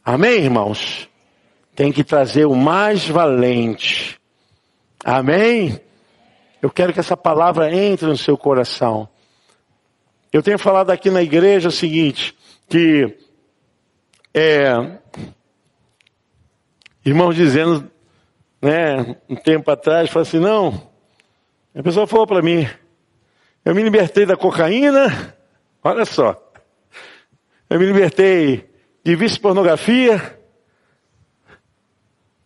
[0.05, 1.09] Amém, irmãos?
[1.75, 4.21] Tem que trazer o mais valente.
[5.03, 5.81] Amém?
[6.61, 9.09] Eu quero que essa palavra entre no seu coração.
[10.31, 12.37] Eu tenho falado aqui na igreja o seguinte,
[12.69, 13.17] que
[14.35, 14.99] é,
[17.05, 17.91] irmãos dizendo,
[18.61, 20.91] né, um tempo atrás, falou assim, não,
[21.75, 22.69] a pessoa falou para mim,
[23.65, 25.35] eu me libertei da cocaína,
[25.83, 26.37] olha só,
[27.69, 28.69] eu me libertei
[29.05, 30.39] de vício pornografia,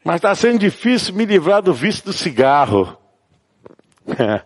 [0.04, 2.98] mas está sendo difícil me livrar do vício do cigarro.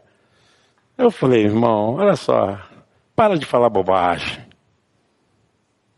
[0.97, 2.61] Eu falei, irmão, olha só,
[3.15, 4.48] para de falar bobagem.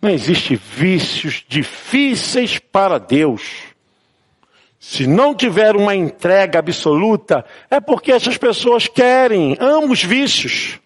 [0.01, 3.70] Não existe vícios difíceis para Deus.
[4.78, 10.80] Se não tiver uma entrega absoluta, é porque essas pessoas querem, ambos vícios.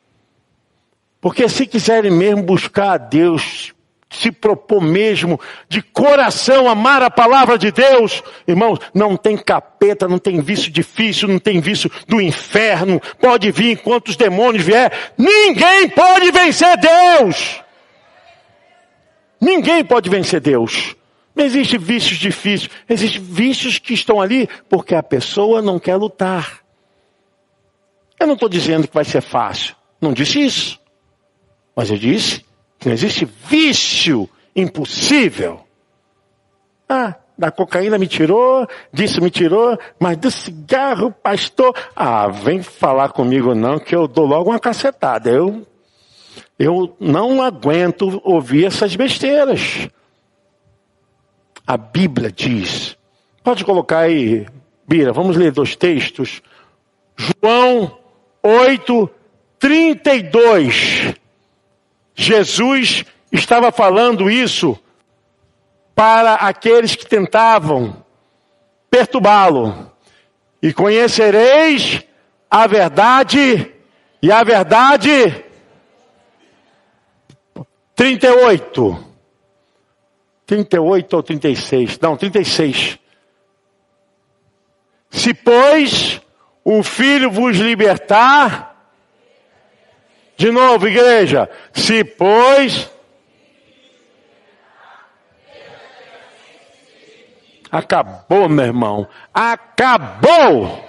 [1.20, 3.72] Porque se quiserem mesmo buscar a Deus
[4.10, 10.18] se propor mesmo de coração amar a palavra de Deus, irmãos, não tem capeta, não
[10.18, 15.88] tem vício difícil, não tem vício do inferno, pode vir enquanto os demônios vier, ninguém
[15.88, 17.63] pode vencer Deus.
[19.44, 20.96] Ninguém pode vencer Deus.
[21.36, 26.60] Não existe vícios difíceis, existem vícios que estão ali porque a pessoa não quer lutar.
[28.18, 30.80] Eu não estou dizendo que vai ser fácil, não disse isso,
[31.76, 32.42] mas eu disse
[32.86, 35.60] Não existe vício impossível.
[36.88, 43.10] Ah, da cocaína me tirou, disso me tirou, mas do cigarro, pastor, ah, vem falar
[43.10, 45.28] comigo não, que eu dou logo uma cacetada.
[45.28, 45.66] Eu,
[46.58, 49.88] eu não aguento ouvir essas besteiras.
[51.66, 52.96] A Bíblia diz,
[53.42, 54.46] pode colocar aí,
[54.86, 56.42] Bira, vamos ler dois textos.
[57.16, 57.98] João
[58.42, 59.10] 8,
[59.58, 61.14] 32.
[62.14, 64.78] Jesus estava falando isso
[65.94, 68.04] para aqueles que tentavam
[68.90, 69.90] perturbá-lo.
[70.62, 72.02] E conhecereis
[72.50, 73.72] a verdade,
[74.22, 75.44] e a verdade.
[77.94, 79.14] 38.
[80.46, 81.98] 38 ou 36?
[82.00, 82.98] Não, 36.
[85.10, 86.20] Se, pois,
[86.64, 88.90] o Filho vos libertar,
[90.36, 92.90] de novo, igreja, se, pois,
[97.74, 99.08] Acabou, meu irmão.
[99.32, 100.88] Acabou!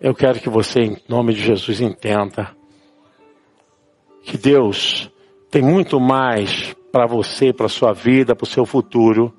[0.00, 2.56] Eu quero que você, em nome de Jesus, entenda
[4.22, 5.10] que Deus
[5.50, 9.32] tem muito mais para você, para sua vida, para o seu futuro.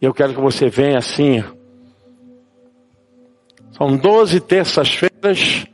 [0.00, 1.42] E eu quero que você venha assim.
[3.72, 5.66] São 12 terças-feiras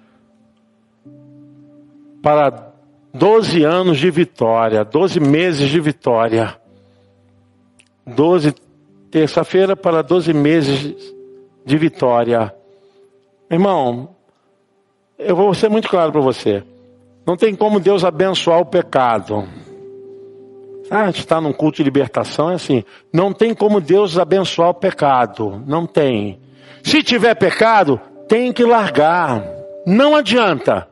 [2.23, 2.73] para
[3.13, 6.59] 12 anos de vitória, 12 meses de vitória.
[8.07, 8.55] 12,
[9.11, 11.15] terça-feira para 12 meses
[11.65, 12.55] de vitória.
[13.51, 14.15] Irmão,
[15.19, 16.63] eu vou ser muito claro para você.
[17.27, 19.49] Não tem como Deus abençoar o pecado.
[20.91, 22.85] Ah, está num culto de libertação, é assim.
[23.13, 25.63] Não tem como Deus abençoar o pecado.
[25.67, 26.39] Não tem.
[26.83, 27.99] Se tiver pecado,
[28.29, 29.43] tem que largar.
[29.87, 30.87] Não adianta.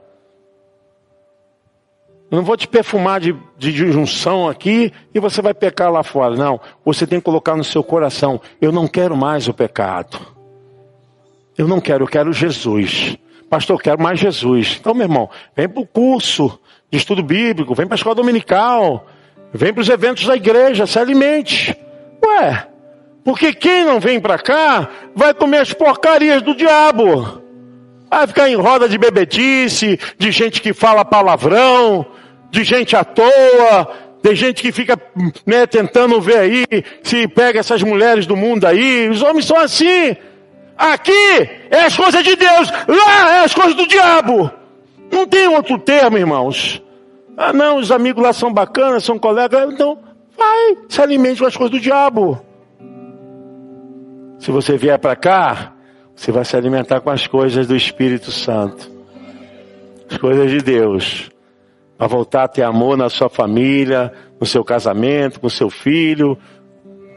[2.30, 6.34] Eu não vou te perfumar de, de, junção aqui e você vai pecar lá fora.
[6.34, 6.58] Não.
[6.82, 10.18] Você tem que colocar no seu coração: eu não quero mais o pecado.
[11.58, 13.18] Eu não quero, eu quero Jesus.
[13.52, 14.78] Pastor, quero mais Jesus.
[14.80, 16.58] Então, meu irmão, vem para o curso
[16.90, 19.06] de estudo bíblico, vem para a escola dominical,
[19.52, 21.76] vem para os eventos da igreja, se alimente.
[22.24, 22.66] Ué,
[23.22, 27.42] porque quem não vem para cá vai comer as porcarias do diabo.
[28.08, 32.06] Vai ficar em roda de bebedice, de gente que fala palavrão,
[32.50, 33.86] de gente à toa,
[34.22, 34.98] tem gente que fica
[35.44, 36.64] né, tentando ver aí
[37.02, 39.10] se pega essas mulheres do mundo aí.
[39.10, 40.16] Os homens são assim.
[40.82, 44.50] Aqui é as coisas de Deus, lá é as coisas do diabo.
[45.12, 46.82] Não tem outro termo, irmãos.
[47.36, 49.72] Ah, não, os amigos lá são bacanas, são colegas.
[49.72, 49.96] Então,
[50.36, 52.44] vai, se alimente com as coisas do diabo.
[54.40, 55.72] Se você vier para cá,
[56.16, 58.90] você vai se alimentar com as coisas do Espírito Santo,
[60.10, 61.30] as coisas de Deus
[61.96, 66.36] a voltar a ter amor na sua família, no seu casamento, com seu filho,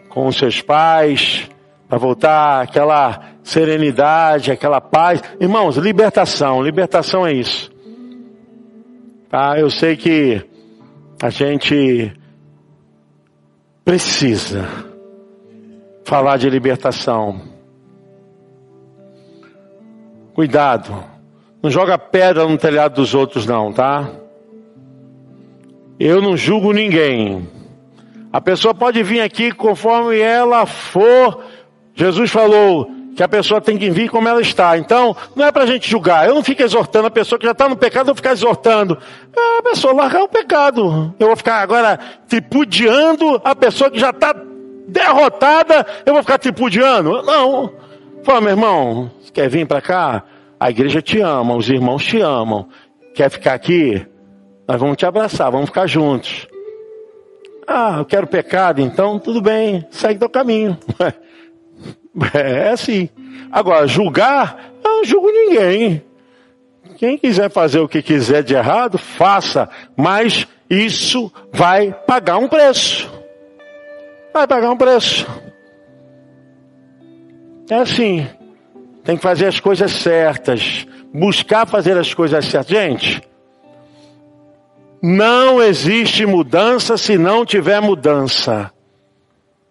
[0.07, 1.49] com os seus pais,
[1.88, 5.21] para voltar aquela serenidade, aquela paz.
[5.39, 7.71] Irmãos, libertação, libertação é isso.
[9.29, 9.59] Tá?
[9.59, 10.43] Eu sei que
[11.21, 12.11] a gente
[13.83, 14.67] precisa
[16.03, 17.41] falar de libertação.
[20.33, 21.03] Cuidado.
[21.61, 24.11] Não joga pedra no telhado dos outros não, tá?
[25.99, 27.47] Eu não julgo ninguém.
[28.31, 31.43] A pessoa pode vir aqui conforme ela for.
[31.96, 34.78] Jesus falou que a pessoa tem que vir como ela está.
[34.78, 36.28] Então, não é para a gente julgar.
[36.28, 38.98] Eu não fico exortando a pessoa que já está no pecado, eu vou ficar exortando.
[39.36, 41.16] É a pessoa largar o pecado.
[41.18, 44.36] Eu vou ficar agora tripudiando a pessoa que já está
[44.88, 45.86] derrotada.
[46.06, 47.24] Eu vou ficar tripudiando?
[47.24, 47.72] Não.
[48.24, 50.24] Fala, meu irmão, quer vir para cá?
[50.60, 52.68] A igreja te ama, os irmãos te amam.
[53.14, 54.06] Quer ficar aqui?
[54.68, 56.48] Nós vamos te abraçar, vamos ficar juntos.
[57.68, 60.78] Ah, eu quero pecado, então tudo bem, segue teu caminho.
[62.34, 63.09] É assim.
[63.51, 66.01] Agora, julgar, eu não julgo ninguém.
[66.97, 73.11] Quem quiser fazer o que quiser de errado, faça, mas isso vai pagar um preço.
[74.34, 75.28] Vai pagar um preço.
[77.70, 78.28] É assim.
[79.03, 82.72] Tem que fazer as coisas certas, buscar fazer as coisas certas.
[82.72, 83.22] Gente,
[85.01, 88.72] não existe mudança se não tiver mudança.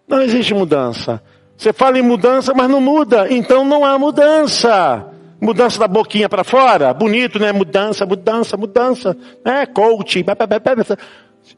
[0.07, 1.21] Não existe mudança.
[1.57, 5.07] Você fala em mudança, mas não muda, então não há mudança.
[5.39, 7.51] Mudança da boquinha para fora, bonito, né?
[7.51, 9.65] Mudança, mudança, mudança, né?
[9.65, 10.23] Coach,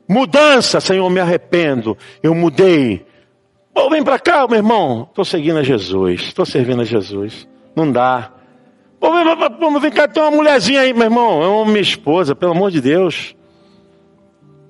[0.08, 1.98] mudança, Senhor, me arrependo.
[2.22, 3.06] Eu mudei.
[3.74, 5.08] Pô, vem para cá, meu irmão.
[5.10, 7.48] Estou seguindo a Jesus, estou servindo a Jesus.
[7.76, 8.32] Não dá.
[9.00, 11.44] Pô, vem, vem cá, tem uma mulherzinha aí, meu irmão.
[11.44, 13.36] É uma minha esposa, pelo amor de Deus.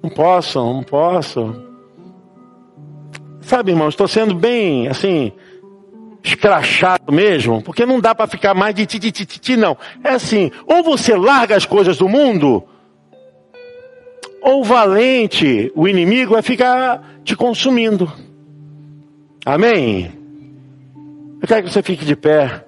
[0.04, 1.67] Não posso, não posso.
[3.48, 5.32] Sabe, irmão, estou sendo bem, assim,
[6.22, 9.78] escrachado mesmo, porque não dá para ficar mais de ti, ti, ti, ti, não.
[10.04, 12.62] É assim, ou você larga as coisas do mundo,
[14.42, 18.12] ou valente, o inimigo vai ficar te consumindo.
[19.46, 20.12] Amém?
[21.42, 22.66] Eu quero que você fique de pé,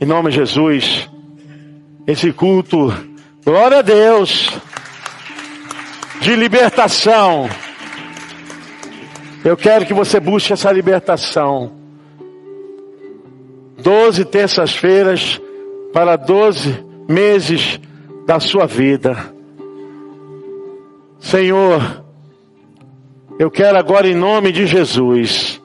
[0.00, 1.10] em nome de Jesus.
[2.06, 2.94] Esse culto,
[3.44, 4.56] glória a Deus,
[6.20, 7.50] de libertação.
[9.44, 11.72] Eu quero que você busque essa libertação.
[13.78, 15.40] Doze terças-feiras
[15.92, 17.80] para doze meses
[18.24, 19.16] da sua vida.
[21.18, 22.04] Senhor,
[23.38, 25.60] eu quero agora em nome de Jesus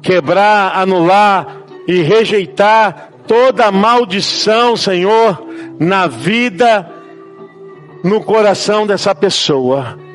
[0.00, 5.46] quebrar, anular e rejeitar toda maldição, Senhor,
[5.78, 6.88] na vida,
[8.02, 10.05] no coração dessa pessoa.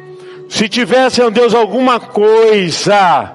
[0.52, 3.32] Se tivesse, Senhor Deus, alguma coisa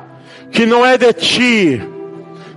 [0.53, 1.83] que não é de ti,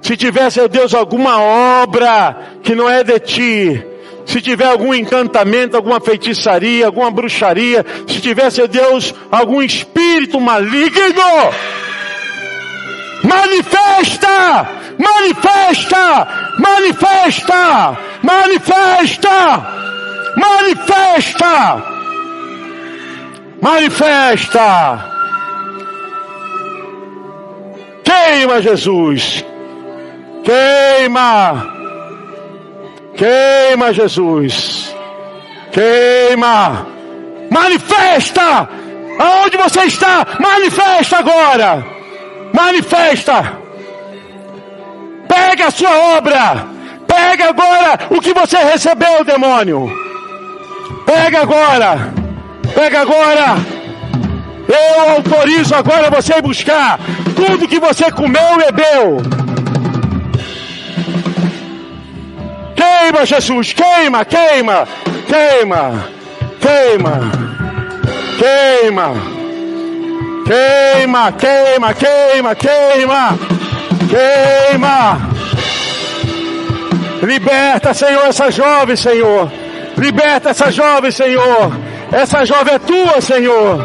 [0.01, 1.41] se tivesse, Senhor Deus, alguma
[1.82, 3.86] obra que não é de ti,
[4.26, 11.24] se tiver algum encantamento, alguma feitiçaria, alguma bruxaria, se tivesse, Senhor Deus, algum espírito maligno,
[13.24, 16.28] manifesta, manifesta,
[16.60, 19.68] manifesta, manifesta, manifesta,
[20.36, 21.99] manifesta.
[28.03, 29.43] Queima, Jesus.
[30.43, 31.68] Queima.
[33.16, 34.95] Queima, Jesus.
[35.72, 36.88] Queima.
[37.51, 38.70] Manifesta.
[39.20, 40.26] Aonde você está?
[40.39, 41.86] Manifesta agora.
[42.53, 43.57] Manifesta.
[45.28, 46.66] Pega a sua obra.
[47.05, 49.91] Pega agora o que você recebeu, demônio.
[51.05, 52.18] Pega agora.
[52.80, 53.57] Pega agora.
[54.69, 56.97] Eu autorizo agora você a buscar
[57.36, 59.17] tudo que você comeu e bebeu.
[62.77, 64.88] Queima, Jesus, queima, queima,
[65.27, 66.05] queima,
[66.61, 67.32] queima,
[68.39, 69.13] queima,
[70.47, 73.39] queima, queima, queima, queima,
[74.09, 75.30] queima.
[77.23, 79.51] Liberta, Senhor, essa jovem, Senhor.
[79.97, 81.89] Liberta essa jovem, Senhor.
[82.12, 83.84] Essa jovem é tua, Senhor.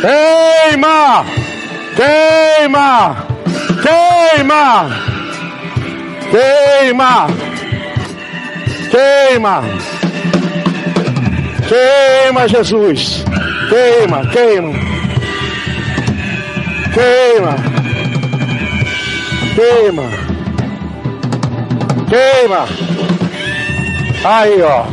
[0.00, 1.24] Queima!
[1.96, 3.16] Queima!
[3.82, 4.90] Queima!
[6.30, 7.26] Queima!
[8.90, 9.62] Queima!
[11.66, 13.24] Queima, Jesus!
[13.68, 14.72] Queima, queima!
[16.92, 17.56] Queima!
[19.54, 20.02] Queima!
[22.08, 22.68] Queima!
[24.24, 24.84] Aí, ó!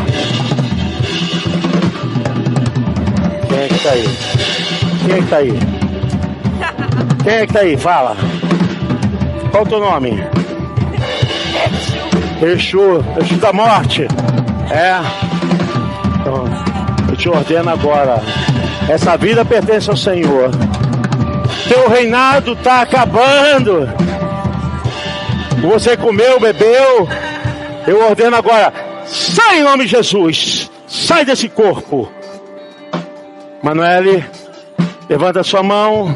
[3.54, 4.04] Quem é que tá aí?
[5.06, 5.60] Quem é que tá aí?
[7.24, 7.78] Quem é que tá aí?
[7.78, 8.18] Fala!
[9.52, 10.24] Qual o teu nome?
[12.42, 14.08] Exu, Exu da morte.
[14.72, 14.96] É.
[16.20, 16.46] Então,
[17.08, 18.24] eu te ordeno agora.
[18.90, 20.50] Essa vida pertence ao Senhor.
[21.68, 23.88] Teu reinado está acabando.
[25.62, 27.08] Você comeu, bebeu.
[27.86, 28.74] Eu ordeno agora.
[29.06, 30.72] Sai em nome de Jesus.
[30.88, 32.12] Sai desse corpo.
[33.64, 34.26] Manuele,
[35.10, 36.14] levanta sua mão.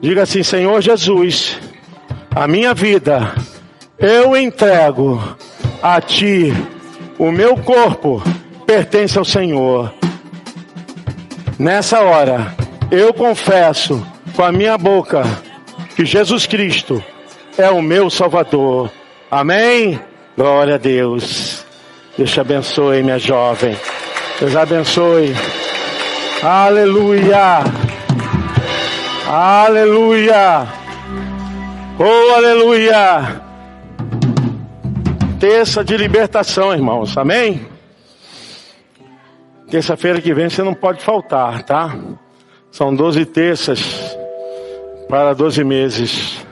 [0.00, 1.58] Diga assim, Senhor Jesus,
[2.34, 3.34] a minha vida
[3.98, 5.20] eu entrego
[5.82, 6.54] a ti,
[7.18, 8.22] o meu corpo
[8.64, 9.92] pertence ao Senhor.
[11.58, 12.54] Nessa hora,
[12.90, 14.06] eu confesso
[14.36, 15.22] com a minha boca
[15.96, 17.02] que Jesus Cristo
[17.58, 18.90] é o meu Salvador.
[19.30, 20.00] Amém?
[20.36, 21.66] Glória a Deus.
[22.16, 23.76] Deus te abençoe, minha jovem.
[24.38, 25.34] Deus abençoe.
[26.42, 27.64] Aleluia.
[29.28, 30.66] Aleluia.
[31.98, 33.40] Oh, aleluia
[35.40, 37.16] terça de libertação, irmãos.
[37.16, 37.66] Amém?
[39.70, 41.98] Terça-feira que vem você não pode faltar, tá?
[42.70, 44.16] São 12 terças
[45.08, 46.46] para 12 meses.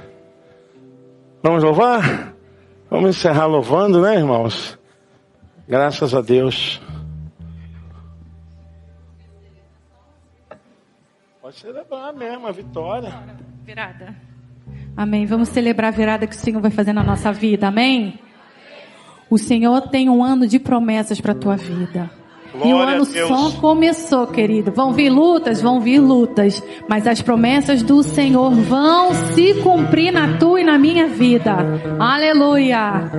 [1.43, 2.35] Vamos louvar?
[2.91, 4.79] Vamos encerrar louvando, né, irmãos?
[5.69, 6.81] Graças a Deus.
[11.49, 13.11] Pode celebrar mesmo a vitória.
[13.65, 14.15] Virada.
[14.95, 15.25] Amém.
[15.25, 17.69] Vamos celebrar a virada que o Senhor vai fazer na nossa vida.
[17.69, 18.21] Amém.
[19.31, 22.11] O Senhor tem um ano de promessas para a tua vida.
[22.53, 24.73] Glória e o ano só começou, querido.
[24.73, 30.37] Vão vir lutas, vão vir lutas, mas as promessas do Senhor vão se cumprir na
[30.37, 31.57] tua e na minha vida.
[31.99, 33.11] Aleluia.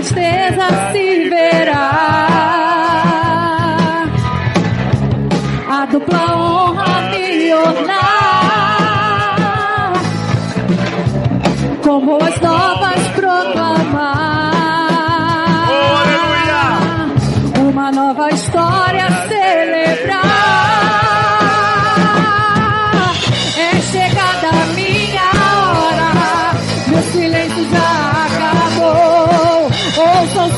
[0.00, 2.19] Tristeza se verá.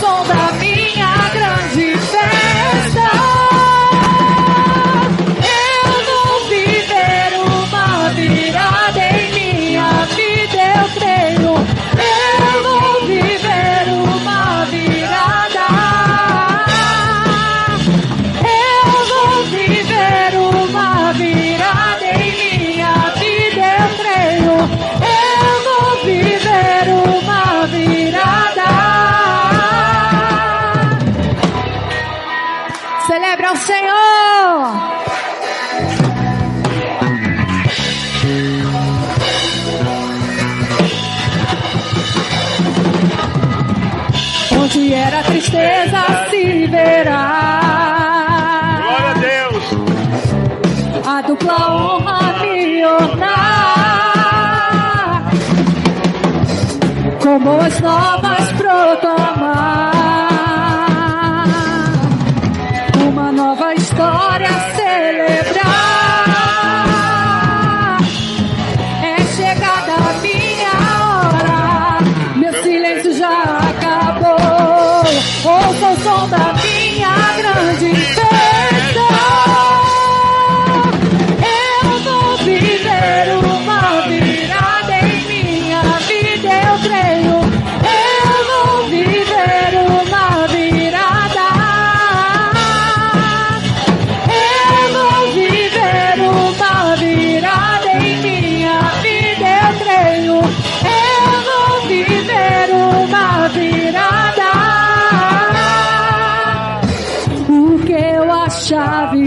[0.02, 0.41] Ouça o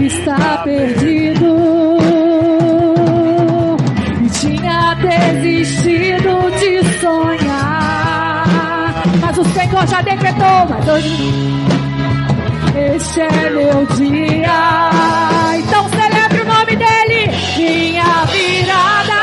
[0.06, 1.96] estar perdido
[4.22, 8.44] e tinha desistido de sonhar.
[9.20, 11.34] Mas o Senhor já decretou, mas hoje
[12.94, 14.90] este é meu dia.
[15.58, 19.15] Então celebre o nome dele, minha virada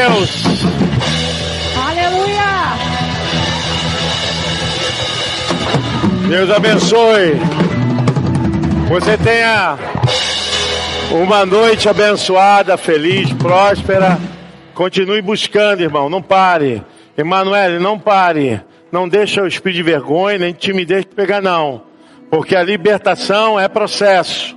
[0.00, 0.30] Deus.
[1.76, 2.42] Aleluia!
[6.26, 7.34] Deus abençoe.
[8.88, 9.76] Você tenha
[11.12, 14.18] uma noite abençoada, feliz, próspera.
[14.74, 16.08] Continue buscando, irmão.
[16.08, 16.82] Não pare.
[17.18, 18.62] Emanuele, não pare.
[18.90, 21.82] Não deixa o espírito de vergonha, nem timidez pegar, não.
[22.30, 24.56] Porque a libertação é processo.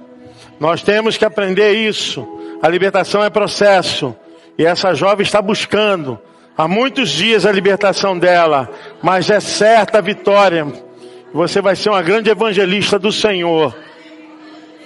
[0.57, 2.25] Nós temos que aprender isso.
[2.61, 4.15] A libertação é processo.
[4.57, 6.19] E essa jovem está buscando
[6.57, 8.69] há muitos dias a libertação dela,
[9.01, 10.65] mas é certa a vitória.
[11.33, 13.75] Você vai ser uma grande evangelista do Senhor,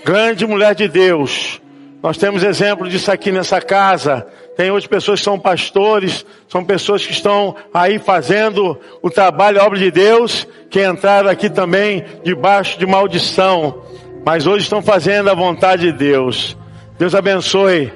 [0.06, 1.62] grande mulher de Deus.
[2.02, 4.26] Nós temos exemplo disso aqui nessa casa.
[4.56, 9.66] Tem outras pessoas que são pastores, são pessoas que estão aí fazendo o trabalho, a
[9.66, 13.84] obra de Deus, que entraram aqui também debaixo de maldição,
[14.26, 16.58] mas hoje estão fazendo a vontade de Deus.
[16.98, 17.92] Deus abençoe.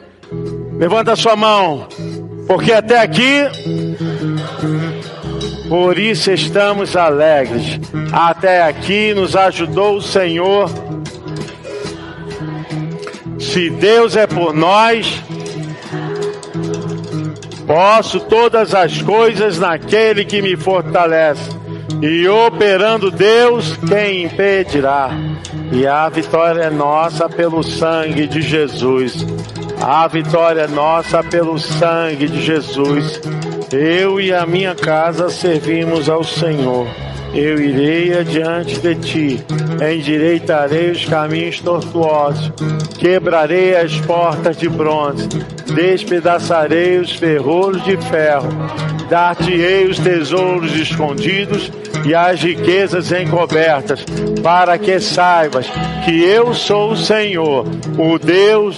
[0.81, 1.87] Levanta sua mão,
[2.47, 3.43] porque até aqui,
[5.69, 7.79] por isso estamos alegres.
[8.11, 10.71] Até aqui nos ajudou o Senhor.
[13.39, 15.21] Se Deus é por nós,
[17.67, 21.47] posso todas as coisas naquele que me fortalece.
[22.01, 25.11] E operando Deus, quem impedirá?
[25.71, 29.23] E a vitória é nossa pelo sangue de Jesus.
[29.81, 33.19] A vitória é nossa pelo sangue de Jesus.
[33.71, 36.87] Eu e a minha casa servimos ao Senhor.
[37.33, 39.45] Eu irei adiante de ti,
[39.91, 42.51] endireitarei os caminhos tortuosos,
[42.99, 45.27] quebrarei as portas de bronze,
[45.73, 48.49] despedaçarei os ferrolhos de ferro,
[49.09, 51.71] dar-te-ei os tesouros escondidos
[52.05, 54.05] e as riquezas encobertas,
[54.43, 55.67] para que saibas
[56.03, 57.65] que eu sou o Senhor,
[57.97, 58.77] o Deus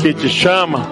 [0.00, 0.88] que te chama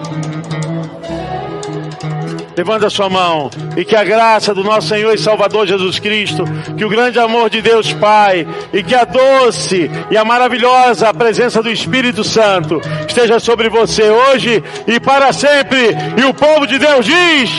[2.55, 6.43] Levanta sua mão e que a graça do nosso Senhor e Salvador Jesus Cristo,
[6.77, 11.63] que o grande amor de Deus Pai e que a doce e a maravilhosa presença
[11.63, 15.95] do Espírito Santo esteja sobre você hoje e para sempre.
[16.15, 17.49] E o povo de Deus diz: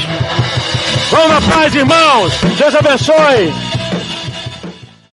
[1.10, 2.32] Vamos na paz, irmãos.
[2.56, 3.73] Deus abençoe.